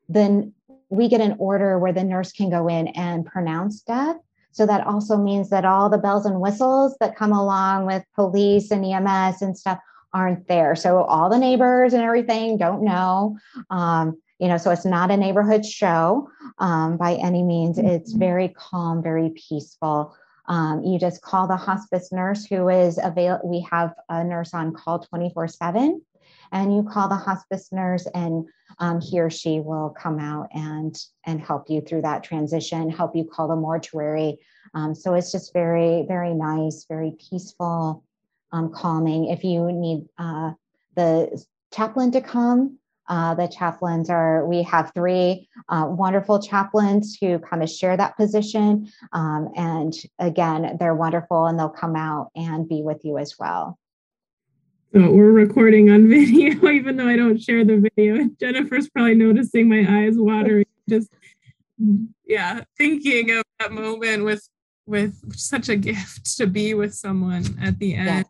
[0.10, 0.54] Then
[0.89, 4.15] we get an order where the nurse can go in and pronounce death.
[4.52, 8.71] So that also means that all the bells and whistles that come along with police
[8.71, 9.78] and EMS and stuff
[10.13, 10.75] aren't there.
[10.75, 13.37] So all the neighbors and everything don't know.
[13.69, 17.77] Um, you know, so it's not a neighborhood show um, by any means.
[17.77, 18.19] It's mm-hmm.
[18.19, 20.15] very calm, very peaceful.
[20.47, 23.49] Um, you just call the hospice nurse who is available.
[23.49, 26.01] We have a nurse on call 24 7,
[26.51, 28.45] and you call the hospice nurse, and
[28.79, 33.15] um, he or she will come out and and help you through that transition, help
[33.15, 34.37] you call the mortuary.
[34.73, 38.03] Um, so it's just very, very nice, very peaceful
[38.51, 39.25] um, calming.
[39.25, 40.53] If you need uh,
[40.95, 42.79] the chaplain to come,
[43.10, 48.17] uh, the chaplains are, we have three uh, wonderful chaplains who kind of share that
[48.17, 48.91] position.
[49.13, 53.77] Um, and again, they're wonderful and they'll come out and be with you as well.
[54.93, 58.29] So we're recording on video, even though I don't share the video.
[58.39, 61.10] Jennifer's probably noticing my eyes watering, just
[62.25, 64.47] yeah, thinking of that moment with
[64.86, 68.25] with such a gift to be with someone at the end.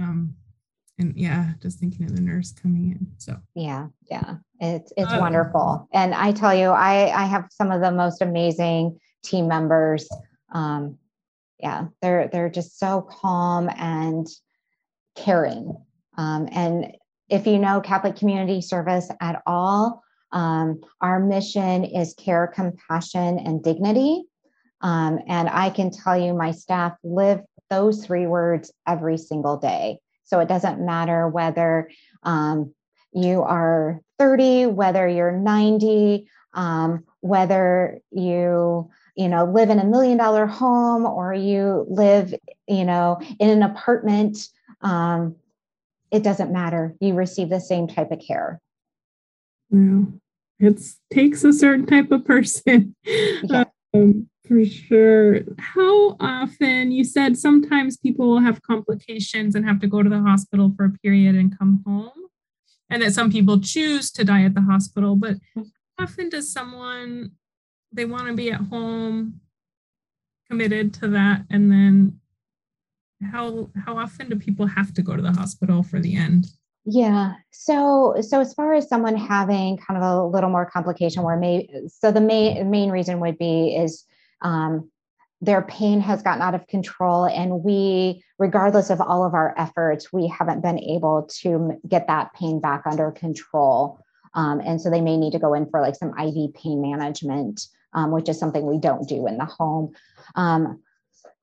[0.00, 0.34] Um,
[0.98, 3.06] and yeah, just thinking of the nurse coming in.
[3.18, 5.88] So yeah, yeah, it's it's uh, wonderful.
[5.92, 10.08] And I tell you, I I have some of the most amazing team members.
[10.52, 10.98] Um,
[11.58, 14.26] yeah, they're they're just so calm and
[15.16, 15.76] caring.
[16.16, 16.92] Um, and
[17.28, 20.02] if you know Catholic Community Service at all,
[20.32, 24.24] um, our mission is care, compassion, and dignity.
[24.82, 27.40] Um, and I can tell you, my staff live
[27.72, 29.98] those three words every single day.
[30.24, 31.90] So it doesn't matter whether
[32.22, 32.74] um,
[33.14, 40.18] you are 30, whether you're 90, um, whether you you know live in a million
[40.18, 42.34] dollar home or you live
[42.66, 44.48] you know in an apartment
[44.80, 45.36] um,
[46.10, 48.60] it doesn't matter you receive the same type of care
[49.70, 50.02] yeah
[50.58, 50.80] it
[51.12, 53.64] takes a certain type of person yeah.
[53.94, 55.40] um, for sure.
[55.58, 60.20] How often, you said sometimes people will have complications and have to go to the
[60.20, 62.28] hospital for a period and come home,
[62.90, 65.64] and that some people choose to die at the hospital, but how
[65.98, 67.32] often does someone,
[67.92, 69.40] they want to be at home
[70.48, 72.18] committed to that and then
[73.32, 76.46] how how often do people have to go to the hospital for the end
[76.84, 77.34] yeah.
[77.52, 81.68] So so as far as someone having kind of a little more complication where may
[81.86, 84.04] so the main main reason would be is
[84.42, 84.90] um,
[85.40, 90.12] their pain has gotten out of control and we regardless of all of our efforts
[90.12, 93.98] we haven't been able to get that pain back under control
[94.34, 97.66] um, and so they may need to go in for like some iv pain management
[97.94, 99.92] um, which is something we don't do in the home
[100.36, 100.80] um,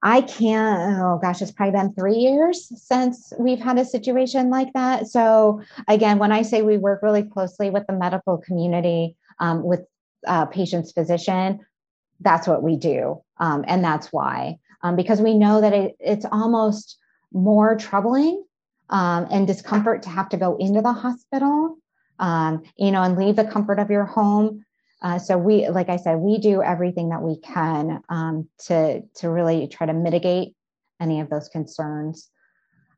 [0.01, 4.71] I can't, oh gosh, it's probably been three years since we've had a situation like
[4.73, 5.07] that.
[5.07, 9.81] So, again, when I say we work really closely with the medical community, um, with
[10.25, 11.59] uh, patient's physician,
[12.19, 13.21] that's what we do.
[13.39, 16.97] Um, and that's why, um, because we know that it, it's almost
[17.31, 18.43] more troubling
[18.89, 21.77] um, and discomfort to have to go into the hospital,
[22.19, 24.65] um, you know, and leave the comfort of your home
[25.01, 29.29] uh, so we, like I said, we do everything that we can um, to to
[29.29, 30.55] really try to mitigate
[30.99, 32.29] any of those concerns.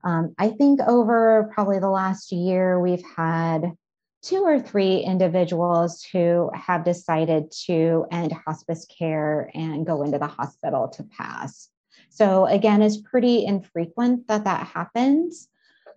[0.03, 3.73] Um, I think over probably the last year, we've had
[4.21, 10.27] two or three individuals who have decided to end hospice care and go into the
[10.27, 11.69] hospital to pass.
[12.09, 15.47] So again, it's pretty infrequent that that happens.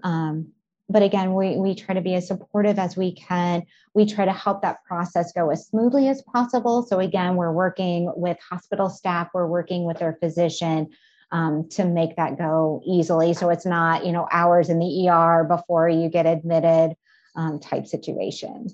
[0.03, 0.53] Um,
[0.89, 3.65] but again, we, we try to be as supportive as we can.
[3.95, 6.83] We try to help that process go as smoothly as possible.
[6.83, 10.91] So again, we're working with hospital staff, we're working with their physician
[11.33, 13.35] um, to make that go easily.
[13.35, 16.97] So it's not, you know, hours in the ER before you get admitted
[17.37, 18.69] um, type situation.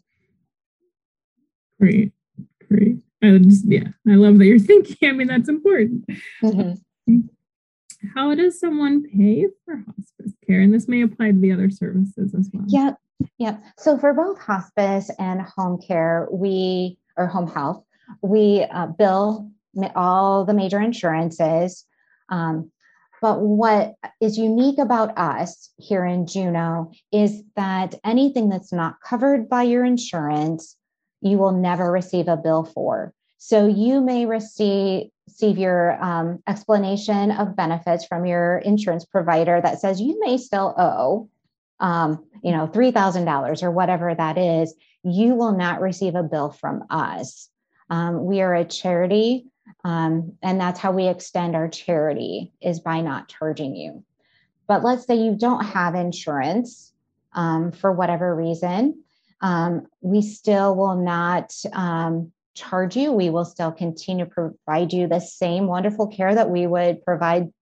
[1.79, 2.13] Great,
[2.69, 2.99] great.
[3.23, 5.09] I just, yeah, I love that you're thinking.
[5.09, 6.07] I mean, that's important.
[6.43, 7.21] Mm-hmm.
[8.15, 10.61] How does someone pay for hospice care?
[10.61, 12.65] And this may apply to the other services as well.
[12.67, 12.97] Yep.
[13.39, 13.63] Yep.
[13.79, 17.85] So for both hospice and home care, we, or home health,
[18.23, 19.51] we uh, bill
[19.95, 21.85] all the major insurances.
[22.31, 22.71] Um,
[23.21, 29.49] but what is unique about us here in Juneau is that anything that's not covered
[29.49, 30.77] by your insurance,
[31.21, 33.13] you will never receive a bill for.
[33.39, 39.81] So you may receive receive your um, explanation of benefits from your insurance provider that
[39.81, 41.31] says you may still owe,
[41.79, 44.75] um, you know, three thousand dollars or whatever that is.
[45.03, 47.49] You will not receive a bill from us.
[47.89, 49.47] Um, we are a charity,
[49.85, 54.05] um, and that's how we extend our charity is by not charging you.
[54.67, 56.93] But let's say you don't have insurance
[57.33, 59.03] um, for whatever reason,
[59.41, 61.53] um, we still will not
[62.55, 63.13] charge you.
[63.13, 67.53] We will still continue to provide you the same wonderful care that we would provide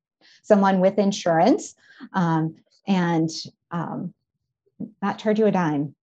[0.43, 1.75] someone with insurance
[2.13, 3.31] um, and
[3.71, 4.15] um,
[5.03, 5.95] not charge you a dime.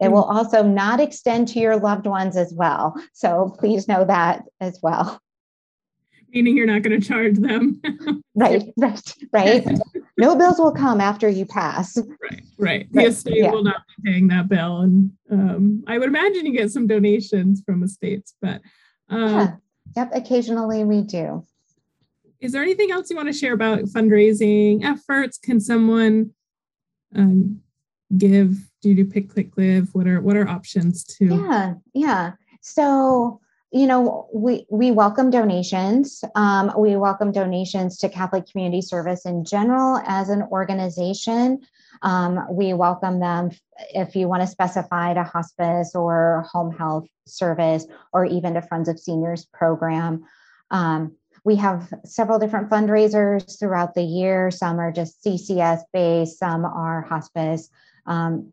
[0.00, 3.00] It will also not extend to your loved ones as well.
[3.12, 5.20] So please know that as well.
[6.32, 7.80] Meaning you're not going to charge them.
[8.34, 9.64] right, right, right.
[10.18, 11.96] no bills will come after you pass.
[11.96, 12.92] Right, right.
[12.92, 13.52] The estate yeah.
[13.52, 17.62] will not be paying that bill, and um, I would imagine you get some donations
[17.64, 18.62] from estates, but
[19.08, 19.52] um, yeah,
[19.96, 20.10] yep.
[20.12, 21.46] Occasionally we do.
[22.40, 25.38] Is there anything else you want to share about fundraising efforts?
[25.38, 26.32] Can someone
[27.14, 27.60] um,
[28.16, 28.70] give?
[28.82, 29.94] Do you do pick, click, give?
[29.94, 31.26] What are what are options to?
[31.26, 32.32] Yeah, yeah.
[32.60, 33.40] So
[33.74, 36.22] you know, we we welcome donations.
[36.36, 41.60] Um, we welcome donations to Catholic Community Service in general as an organization.
[42.02, 43.50] Um, we welcome them
[43.92, 48.88] if you want to specify to hospice or home health service or even to Friends
[48.88, 50.24] of Seniors program.
[50.70, 54.52] Um, we have several different fundraisers throughout the year.
[54.52, 57.68] Some are just CCS based, some are hospice.
[58.06, 58.52] Um,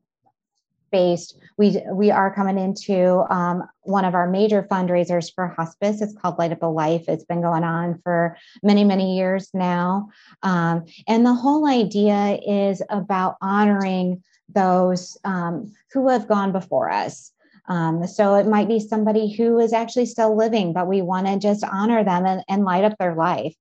[0.92, 1.38] based.
[1.58, 6.02] We we are coming into um, one of our major fundraisers for hospice.
[6.02, 7.06] It's called Light Up a Life.
[7.08, 10.10] It's been going on for many many years now,
[10.44, 14.22] um, and the whole idea is about honoring
[14.54, 17.32] those um, who have gone before us.
[17.68, 21.40] Um, so it might be somebody who is actually still living, but we want to
[21.40, 23.56] just honor them and, and light up their life.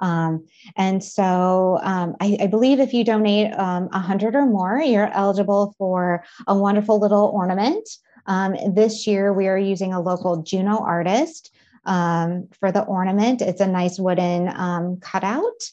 [0.00, 5.10] Um, and so um, I, I, believe if you donate um, 100 or more, you're
[5.12, 7.88] eligible for a wonderful little ornament.
[8.26, 11.54] Um, this year, we are using a local Juneau artist
[11.84, 13.40] um, for the ornament.
[13.40, 15.70] It's a nice wooden um, cutout,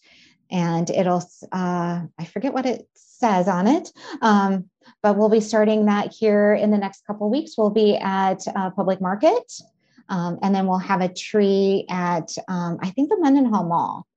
[0.50, 3.92] and it'll, uh, I forget what it says on it.
[4.22, 7.58] but we'll be starting that here in the next couple weeks.
[7.58, 9.52] We'll be at uh, Public Market.
[10.10, 14.08] Um, and then we'll have a tree at, um, I think, the Mendenhall Mall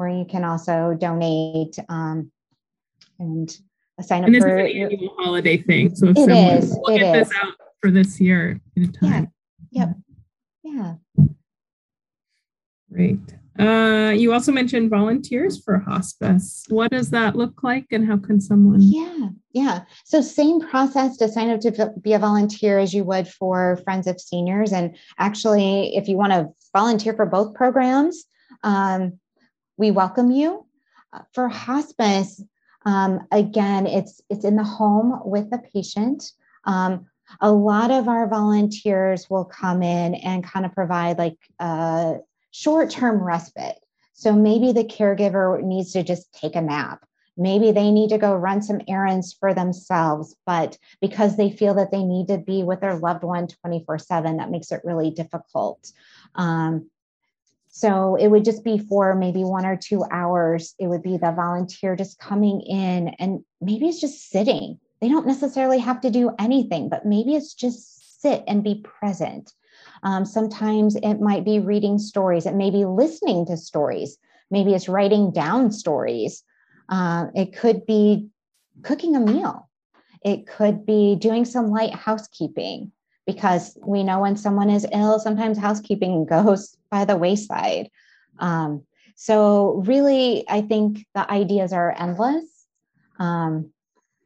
[0.00, 2.32] where you can also donate um,
[3.18, 3.54] and
[4.00, 5.94] sign up and this for is an annual holiday thing.
[5.94, 7.28] So if it is, will get is.
[7.28, 9.30] this out for this year in time.
[9.70, 9.88] Yeah.
[9.88, 9.96] Yep.
[10.62, 10.94] Yeah.
[12.90, 13.18] Great.
[13.58, 16.64] Uh, you also mentioned volunteers for hospice.
[16.70, 18.80] What does that look like and how can someone?
[18.80, 19.82] Yeah, yeah.
[20.06, 24.06] So, same process to sign up to be a volunteer as you would for Friends
[24.06, 24.72] of Seniors.
[24.72, 28.24] And actually, if you want to volunteer for both programs,
[28.62, 29.19] um,
[29.80, 30.66] we welcome you.
[31.12, 32.44] Uh, for hospice,
[32.84, 36.22] um, again, it's it's in the home with the patient.
[36.64, 37.06] Um,
[37.40, 42.16] a lot of our volunteers will come in and kind of provide like a
[42.50, 43.78] short-term respite.
[44.12, 47.04] So maybe the caregiver needs to just take a nap.
[47.36, 51.90] Maybe they need to go run some errands for themselves, but because they feel that
[51.90, 55.90] they need to be with their loved one 24 7, that makes it really difficult.
[56.34, 56.90] Um,
[57.80, 60.74] so it would just be for maybe one or two hours.
[60.78, 64.78] It would be the volunteer just coming in and maybe it's just sitting.
[65.00, 69.54] They don't necessarily have to do anything, but maybe it's just sit and be present.
[70.02, 74.18] Um, sometimes it might be reading stories, it may be listening to stories,
[74.50, 76.44] maybe it's writing down stories.
[76.90, 78.28] Uh, it could be
[78.82, 79.70] cooking a meal,
[80.22, 82.92] it could be doing some light housekeeping
[83.32, 87.88] because we know when someone is ill, sometimes housekeeping goes by the wayside.
[88.38, 88.84] Um,
[89.16, 92.44] so, really, I think the ideas are endless.
[93.18, 93.72] Um,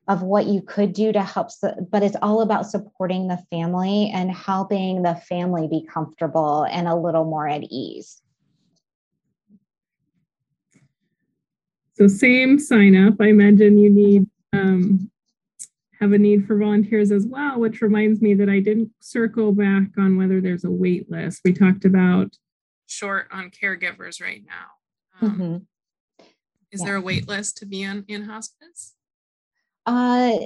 [0.07, 1.49] of what you could do to help
[1.91, 6.95] but it's all about supporting the family and helping the family be comfortable and a
[6.95, 8.21] little more at ease
[11.95, 15.11] so same sign up i imagine you need um,
[16.05, 19.89] have a need for volunteers as well which reminds me that i didn't circle back
[19.99, 22.29] on whether there's a wait list we talked about
[22.87, 26.25] short on caregivers right now um, mm-hmm.
[26.71, 26.87] is yeah.
[26.87, 28.95] there a wait list to be in in hospice
[29.87, 30.39] uh,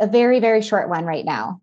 [0.00, 1.60] a very, very short one right now.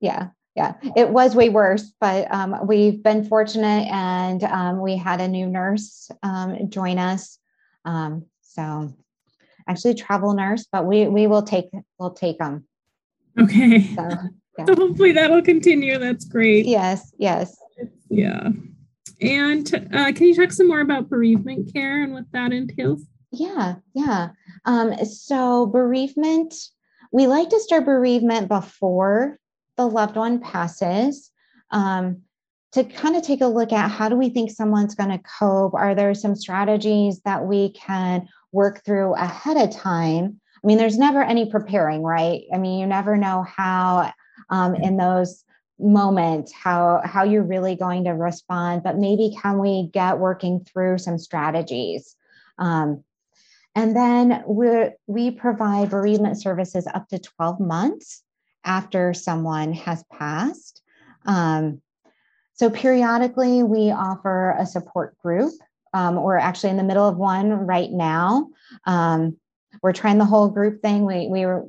[0.00, 0.74] Yeah, yeah.
[0.96, 5.46] It was way worse, but um, we've been fortunate and um, we had a new
[5.46, 7.38] nurse um, join us.
[7.84, 8.94] Um, so
[9.70, 11.66] actually travel nurse, but we, we will take,
[11.98, 12.64] we'll take them.
[13.38, 13.94] Okay.
[13.94, 14.08] So,
[14.58, 14.64] yeah.
[14.66, 15.98] so hopefully that'll continue.
[15.98, 16.66] That's great.
[16.66, 17.56] Yes, yes.
[18.08, 18.48] Yeah.
[19.20, 23.02] And uh, can you talk some more about bereavement care and what that entails?
[23.32, 24.30] Yeah, yeah.
[24.64, 26.54] Um, so bereavement,
[27.12, 29.38] we like to start bereavement before
[29.76, 31.30] the loved one passes.
[31.70, 32.22] Um,
[32.72, 35.74] to kind of take a look at how do we think someone's going to cope?
[35.74, 40.40] Are there some strategies that we can work through ahead of time?
[40.62, 42.42] I mean, there's never any preparing, right?
[42.52, 44.12] I mean, you never know how
[44.50, 45.44] um, in those
[45.82, 50.98] moments how how you're really going to respond but maybe can we get working through
[50.98, 52.16] some strategies
[52.58, 53.02] um,
[53.74, 58.22] and then we we provide bereavement services up to 12 months
[58.64, 60.82] after someone has passed.
[61.24, 61.80] Um,
[62.54, 65.52] so periodically, we offer a support group.
[65.92, 68.48] Um, we're actually in the middle of one right now.
[68.86, 69.36] Um,
[69.82, 71.04] we're trying the whole group thing.
[71.04, 71.66] We, we were,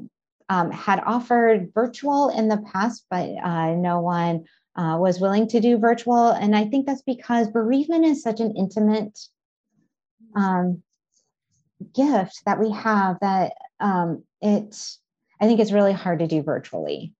[0.50, 4.46] um, had offered virtual in the past, but uh, no one
[4.76, 6.30] uh, was willing to do virtual.
[6.30, 9.18] And I think that's because bereavement is such an intimate
[10.36, 10.84] um,
[11.94, 14.76] gift that we have that um, it
[15.40, 17.14] i think it's really hard to do virtually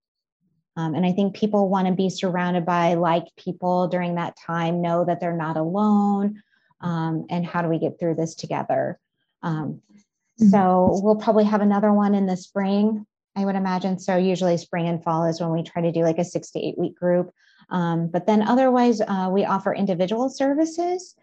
[0.76, 4.80] um, and i think people want to be surrounded by like people during that time
[4.80, 6.42] know that they're not alone
[6.82, 8.98] um, and how do we get through this together
[9.42, 10.48] um, mm-hmm.
[10.48, 13.06] so we'll probably have another one in the spring
[13.36, 16.18] i would imagine so usually spring and fall is when we try to do like
[16.18, 17.30] a six to eight week group
[17.70, 21.14] um, but then otherwise uh, we offer individual services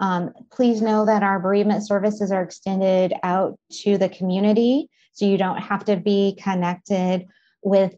[0.00, 4.88] um, please know that our bereavement services are extended out to the community.
[5.12, 7.26] So you don't have to be connected
[7.62, 7.94] with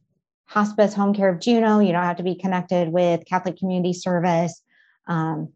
[0.47, 1.81] hospice home care of Juneau.
[1.81, 4.63] You don't have to be connected with Catholic Community Service.
[5.07, 5.53] Um,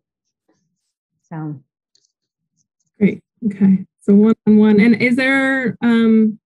[1.34, 1.60] so
[2.98, 3.22] great.
[3.46, 3.86] Okay.
[4.02, 4.80] So one on one.
[4.80, 6.38] And is there um,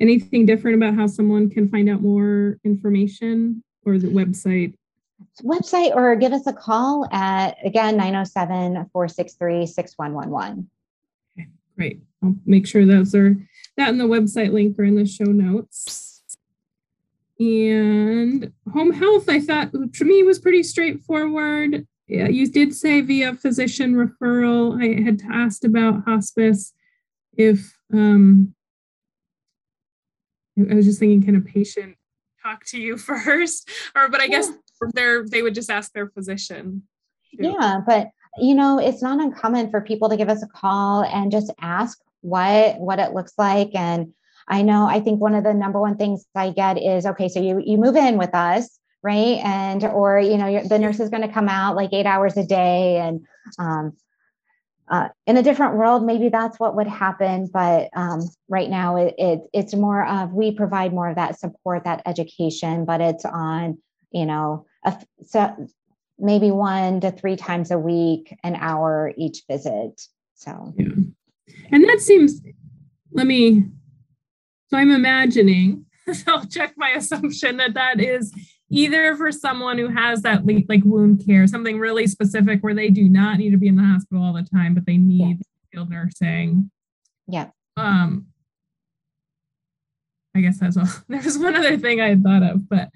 [0.00, 4.74] anything different about how someone can find out more information or the website?
[5.42, 10.70] website or give us a call at again 907 463 6111.
[11.36, 12.02] Okay, great.
[12.22, 13.36] I'll make sure those are
[13.76, 16.22] that in the website link or in the show notes.
[17.40, 21.86] And home health, I thought to me was pretty straightforward.
[22.06, 24.80] Yeah, you did say via physician referral.
[24.80, 26.74] I had asked about hospice
[27.36, 28.54] if um,
[30.58, 31.96] I was just thinking, can a patient
[32.42, 33.70] talk to you first?
[33.94, 34.50] Or, but I guess
[34.92, 36.82] they're they would just ask their physician.
[37.36, 37.54] Too.
[37.58, 41.32] Yeah, but you know, it's not uncommon for people to give us a call and
[41.32, 44.12] just ask what what it looks like and
[44.46, 47.40] I know I think one of the number one things I get is okay, so
[47.40, 49.38] you you move in with us, right?
[49.44, 52.44] And or you know the nurse is going to come out like eight hours a
[52.44, 53.24] day, and
[53.58, 53.92] um,
[54.88, 57.48] uh, in a different world, maybe that's what would happen.
[57.52, 61.84] But um, right now, it, it it's more of we provide more of that support,
[61.84, 63.78] that education, but it's on
[64.10, 65.54] you know a, so
[66.18, 70.00] maybe one to three times a week, an hour each visit.
[70.34, 70.88] So, yeah.
[71.70, 72.40] And that seems,
[73.12, 73.64] let me,
[74.68, 75.86] so I'm imagining,
[76.26, 78.32] I'll check my assumption that that is
[78.70, 83.08] either for someone who has that like wound care, something really specific where they do
[83.08, 86.70] not need to be in the hospital all the time, but they need skilled nursing.
[87.26, 87.50] Yeah.
[87.76, 88.26] Um,
[90.34, 90.88] I guess that's all.
[91.08, 92.90] There's one other thing I had thought of, but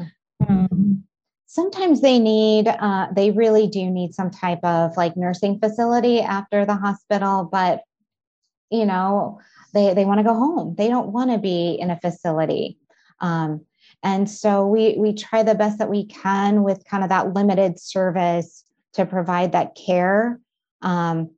[0.48, 1.04] um,
[1.48, 6.64] sometimes they need uh, they really do need some type of like nursing facility after
[6.64, 7.82] the hospital but
[8.70, 9.40] you know
[9.74, 12.78] they they want to go home they don't want to be in a facility
[13.20, 13.64] um,
[14.02, 17.80] and so we we try the best that we can with kind of that limited
[17.80, 20.40] service to provide that care.
[20.82, 21.30] Um,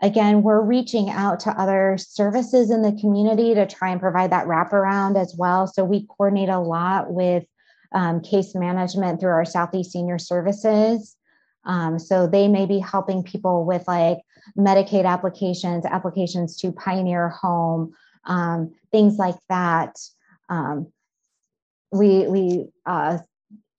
[0.00, 4.46] again we're reaching out to other services in the community to try and provide that
[4.46, 5.66] wraparound as well.
[5.66, 7.44] So we coordinate a lot with
[7.92, 11.16] um, case management through our southeast senior services.
[11.64, 14.18] Um, so they may be helping people with like
[14.58, 17.94] Medicaid applications, applications to Pioneer Home,
[18.24, 19.96] um, things like that.
[20.48, 20.88] Um,
[21.92, 23.18] we we uh,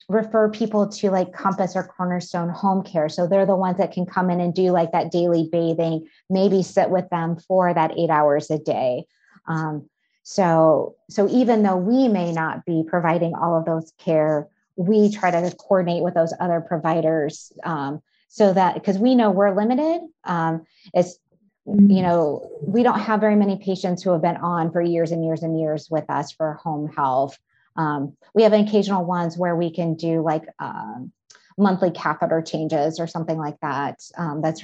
[0.10, 3.10] refer people to like Compass or Cornerstone Home Care.
[3.10, 6.64] So they're the ones that can come in and do like that daily bathing, maybe
[6.64, 9.06] sit with them for that eight hours a day.
[9.48, 9.90] Um,
[10.24, 15.32] so so even though we may not be providing all of those care, we try
[15.32, 20.66] to coordinate with those other providers um, so that because we know we're limited um,
[20.94, 21.20] it's
[21.66, 25.24] you know we don't have very many patients who have been on for years and
[25.24, 27.38] years and years with us for home health
[27.76, 31.12] um, we have occasional ones where we can do like um,
[31.58, 34.64] monthly catheter changes or something like that um, that's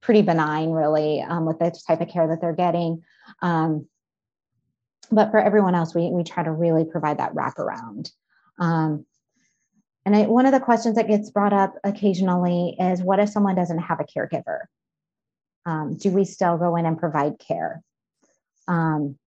[0.00, 3.02] pretty benign really um, with the type of care that they're getting
[3.42, 3.86] um,
[5.10, 8.10] but for everyone else we, we try to really provide that wraparound
[8.58, 9.04] um,
[10.06, 13.54] and I, one of the questions that gets brought up occasionally is what if someone
[13.54, 14.64] doesn't have a caregiver?
[15.98, 17.82] Do we still go in and provide care?
[18.68, 19.18] Um,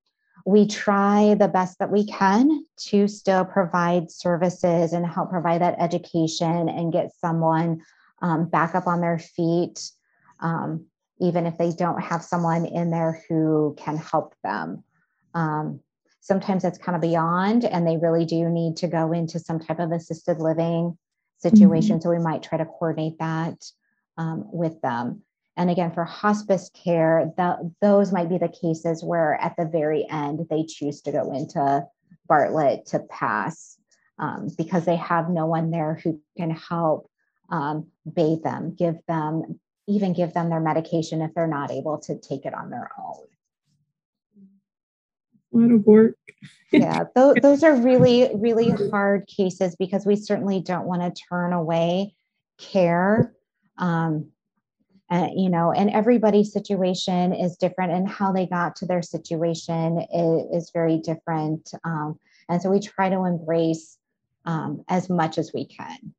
[0.47, 5.75] we try the best that we can to still provide services and help provide that
[5.77, 7.81] education and get someone
[8.21, 9.91] um, back up on their feet,
[10.39, 10.85] um,
[11.19, 14.85] even if they don't have someone in there who can help them.
[15.33, 15.81] Um,
[16.21, 19.79] sometimes that's kind of beyond and they really do need to go into some type
[19.79, 20.97] of assisted living
[21.39, 22.03] situation mm-hmm.
[22.03, 23.65] so we might try to coordinate that
[24.17, 25.23] um, with them
[25.57, 30.07] and again for hospice care the, those might be the cases where at the very
[30.09, 31.85] end they choose to go into
[32.27, 33.77] bartlett to pass
[34.19, 37.09] um, because they have no one there who can help
[37.49, 42.17] um, bathe them give them even give them their medication if they're not able to
[42.19, 43.25] take it on their own
[45.53, 46.17] a lot of work.
[46.71, 51.53] yeah, th- those are really, really hard cases because we certainly don't want to turn
[51.53, 52.15] away
[52.57, 53.33] care.
[53.77, 54.31] Um,
[55.09, 60.05] and, you know, and everybody's situation is different, and how they got to their situation
[60.13, 61.71] is, is very different.
[61.83, 63.97] Um, and so we try to embrace
[64.45, 66.13] um, as much as we can.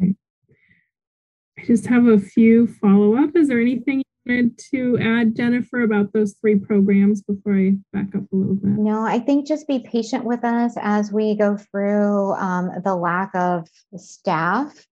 [0.00, 3.34] I just have a few follow up.
[3.34, 8.14] Is there anything you wanted to add, Jennifer, about those three programs before I back
[8.14, 8.70] up a little bit?
[8.70, 13.34] No, I think just be patient with us as we go through um, the lack
[13.34, 14.86] of staff.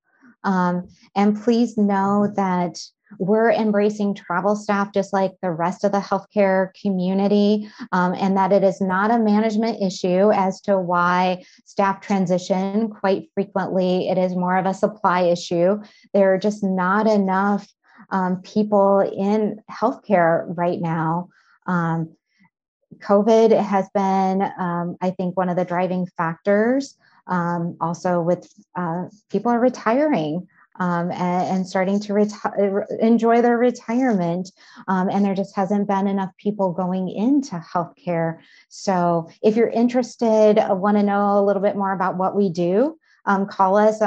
[0.47, 2.79] Um, and please know that
[3.19, 8.53] we're embracing travel staff just like the rest of the healthcare community, um, and that
[8.53, 12.89] it is not a management issue as to why staff transition.
[12.89, 15.81] Quite frequently, it is more of a supply issue.
[16.15, 17.69] There are just not enough
[18.11, 21.29] um, people in healthcare right now.
[21.67, 22.17] Um,
[22.99, 26.97] COVID has been, um, I think, one of the driving factors.
[27.27, 30.47] Um, also, with uh, people are retiring
[30.79, 32.29] um, and, and, starting to
[33.01, 34.53] enjoy their retirement,
[34.89, 38.39] um, and there just hasn't been enough people going into healthcare.
[38.69, 42.51] So, if you're interested, uh, want to know a little bit more about what we
[42.51, 42.99] do,
[43.49, 44.01] call us.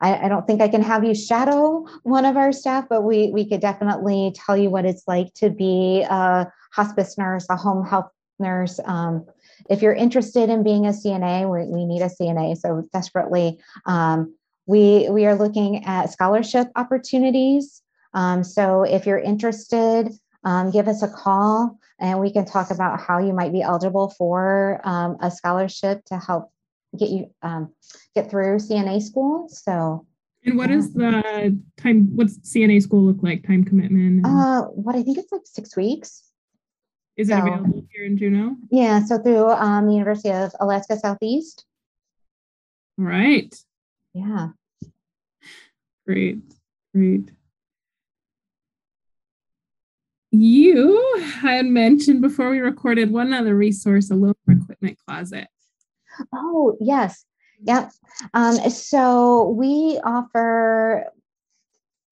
[0.00, 3.30] I, I, don't think I can have you shadow one of our staff, but we
[3.30, 7.84] we could definitely tell you what it's like to be a hospice nurse, a home
[7.86, 8.80] health nurse.
[8.84, 9.26] Um,
[9.68, 13.58] if you're interested in being a CNA, we, we need a CNA so desperately.
[13.84, 14.34] Um,
[14.66, 17.82] we we are looking at scholarship opportunities.
[18.14, 20.10] Um, so if you're interested,
[20.44, 24.10] um, give us a call and we can talk about how you might be eligible
[24.10, 26.50] for um, a scholarship to help
[26.98, 27.72] get you um,
[28.14, 29.48] get through CNA school.
[29.48, 30.06] So.
[30.44, 32.08] And what is the time?
[32.14, 33.44] What's CNA school look like?
[33.46, 34.24] Time commitment?
[34.24, 36.22] Uh, what I think it's like six weeks.
[37.16, 38.56] Is so, it available here in Juneau?
[38.70, 41.64] Yeah, so through um, the University of Alaska Southeast.
[42.98, 43.54] All right.
[44.12, 44.48] Yeah.
[46.06, 46.38] Great,
[46.94, 47.30] great.
[50.30, 55.48] You had mentioned before we recorded one other resource, a little equipment closet.
[56.34, 57.24] Oh, yes.
[57.62, 57.90] Yep.
[58.34, 61.06] Um, so we offer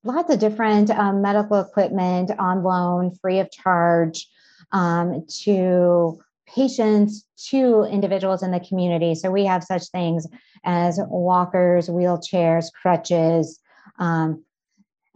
[0.02, 4.28] lots of different um, medical equipment on loan free of charge
[4.74, 9.14] um, to patients to individuals in the community.
[9.14, 10.26] So we have such things
[10.64, 13.60] as walkers, wheelchairs, crutches,
[13.98, 14.44] um,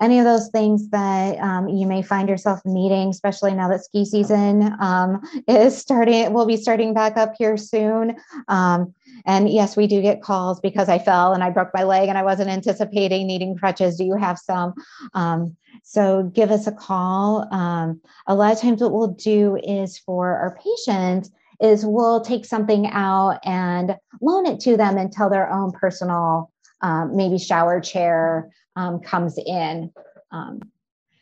[0.01, 4.05] any of those things that um, you may find yourself needing, especially now that ski
[4.05, 8.17] season um, is starting, will be starting back up here soon.
[8.49, 8.95] Um,
[9.27, 12.17] and yes, we do get calls because I fell and I broke my leg and
[12.17, 13.97] I wasn't anticipating needing crutches.
[13.97, 14.75] Do you have some?
[15.15, 17.47] Um, so give us a call.
[17.53, 21.31] Um, a lot of times, what we'll do is for our patients
[21.61, 27.17] is we'll take something out and loan it to them until their own personal, um,
[27.17, 29.93] maybe shower chair um, comes in.
[30.31, 30.61] Um,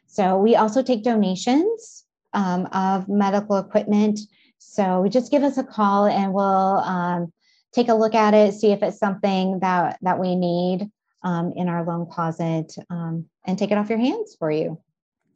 [0.07, 4.21] so we also take donations um, of medical equipment.
[4.59, 7.33] So just give us a call and we'll um,
[7.73, 10.91] take a look at it, see if it's something that that we need
[11.23, 14.81] um, in our loan closet, um, and take it off your hands for you.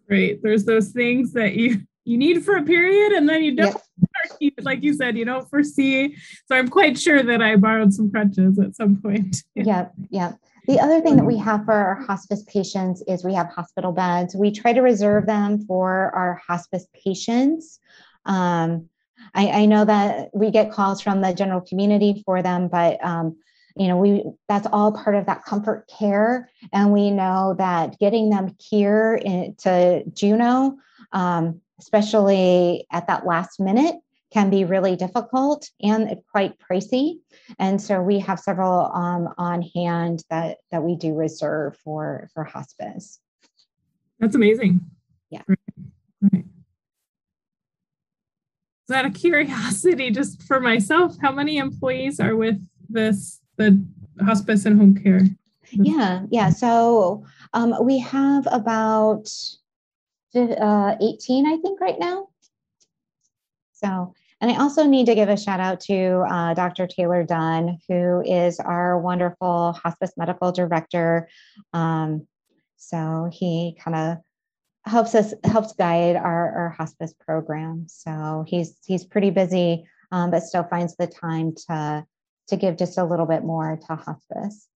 [0.09, 0.43] Great.
[0.43, 3.75] There's those things that you you need for a period, and then you don't.
[3.75, 3.83] Yep.
[4.63, 6.17] Like you said, you don't foresee.
[6.47, 9.43] So I'm quite sure that I borrowed some crutches at some point.
[9.55, 9.93] yep.
[10.11, 10.39] Yep.
[10.67, 14.37] The other thing that we have for our hospice patients is we have hospital beds.
[14.37, 17.81] We try to reserve them for our hospice patients.
[18.27, 18.89] Um,
[19.35, 23.37] I, I, know that we get calls from the general community for them, but um,
[23.77, 28.31] you know, we that's all part of that comfort care, and we know that getting
[28.31, 30.77] them here in, to Juneau,
[31.13, 33.97] um, especially at that last minute,
[34.33, 37.15] can be really difficult and quite pricey.
[37.59, 42.45] And so we have several um, on hand that that we do reserve for for
[42.45, 43.21] hospice.
[44.19, 44.81] That's amazing.
[45.31, 45.43] Yeah.
[45.49, 45.59] Right.
[46.33, 46.45] right
[48.93, 53.83] out of curiosity, just for myself, how many employees are with this, the
[54.21, 55.23] hospice and home care?
[55.73, 56.51] Yeah, yeah.
[56.51, 59.29] So um, we have about
[60.35, 62.29] uh, 18, I think, right now.
[63.73, 66.87] So, and I also need to give a shout out to uh, Dr.
[66.87, 71.29] Taylor Dunn, who is our wonderful hospice medical director.
[71.75, 72.27] Um,
[72.77, 74.19] so he kind of
[74.87, 77.87] helps us helps guide our, our hospice program.
[77.89, 82.07] So he's he's pretty busy, um, but still finds the time to
[82.49, 84.67] to give just a little bit more to hospice.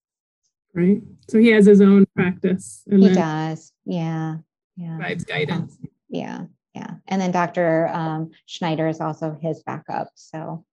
[0.75, 1.01] Right.
[1.31, 2.83] So he has his own practice.
[2.91, 3.73] he does.
[3.87, 4.39] Yeah.
[4.77, 4.97] Yeah.
[4.97, 5.79] Provides guidance.
[6.09, 6.45] Yeah.
[6.75, 6.95] Yeah.
[7.07, 7.89] And then Dr.
[7.89, 10.09] Um, Schneider is also his backup.
[10.17, 10.65] So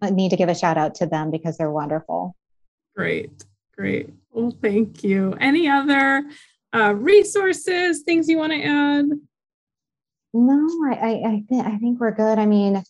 [0.00, 2.36] I need to give a shout out to them because they're wonderful.
[2.94, 3.44] Great.
[3.76, 4.10] Great.
[4.30, 5.34] Well, thank you.
[5.40, 6.22] Any other
[6.72, 9.06] uh, resources, things you want to add?
[10.32, 12.38] No, I, I, I, th- I think we're good.
[12.38, 12.82] I mean,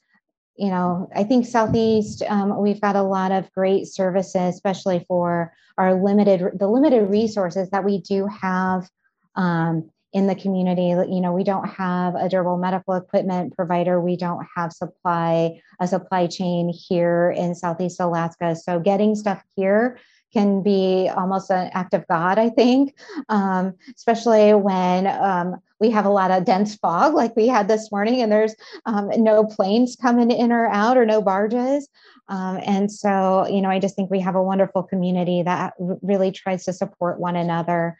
[0.57, 5.53] you know, I think Southeast, um, we've got a lot of great services, especially for
[5.77, 8.89] our limited, the limited resources that we do have
[9.37, 10.89] um, in the community.
[11.13, 14.01] You know, we don't have a durable medical equipment provider.
[14.01, 18.55] We don't have supply, a supply chain here in Southeast Alaska.
[18.55, 19.99] So getting stuff here
[20.33, 22.97] can be almost an act of God, I think,
[23.29, 27.91] um, especially when um, we have a lot of dense fog like we had this
[27.91, 28.55] morning and there's
[28.87, 31.89] um, no planes coming in or out or no barges.
[32.29, 36.31] Um, and so, you know, I just think we have a wonderful community that really
[36.31, 37.99] tries to support one another.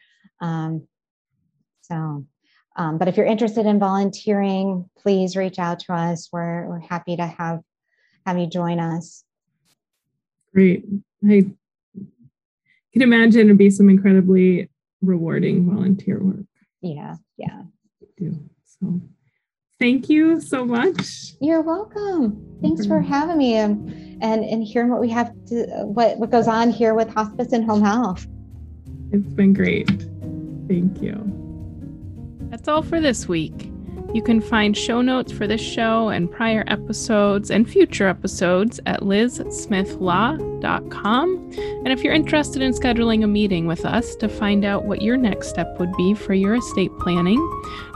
[1.87, 2.25] So,
[2.75, 6.29] um, but if you're interested in volunteering, please reach out to us.
[6.31, 7.61] We're, we're happy to have
[8.25, 9.23] have you join us.
[10.53, 10.85] Great.
[11.23, 11.45] I
[12.91, 14.69] can imagine it'd be some incredibly
[15.01, 16.45] rewarding volunteer work.
[16.81, 17.63] Yeah, yeah.
[18.17, 19.01] Do So
[19.79, 21.33] thank you so much.
[21.39, 22.57] You're welcome.
[22.61, 26.47] Thanks for having me and and, and hearing what we have to what, what goes
[26.47, 28.25] on here with hospice and home health.
[29.11, 29.89] It's been great.
[30.67, 31.44] Thank you.
[32.55, 33.74] That's all for this week.
[34.15, 39.01] You can find show notes for this show and prior episodes and future episodes at
[39.01, 41.51] lizsmithlaw.com.
[41.57, 45.17] And if you're interested in scheduling a meeting with us to find out what your
[45.17, 47.45] next step would be for your estate planning,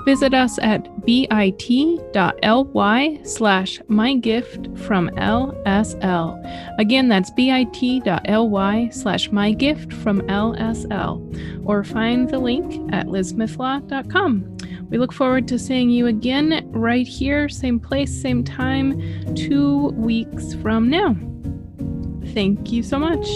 [0.04, 1.30] visit us at bit.ly
[3.24, 6.80] slash mygift from LSL.
[6.80, 11.66] Again, that's bit.ly slash mygift from LSL.
[11.66, 14.58] Or find the link at lizsmithlaw.com.
[14.90, 20.56] We look forward to seeing you again right here, same place, same time, two weeks
[20.56, 21.16] from now.
[22.34, 23.28] Thank you so much.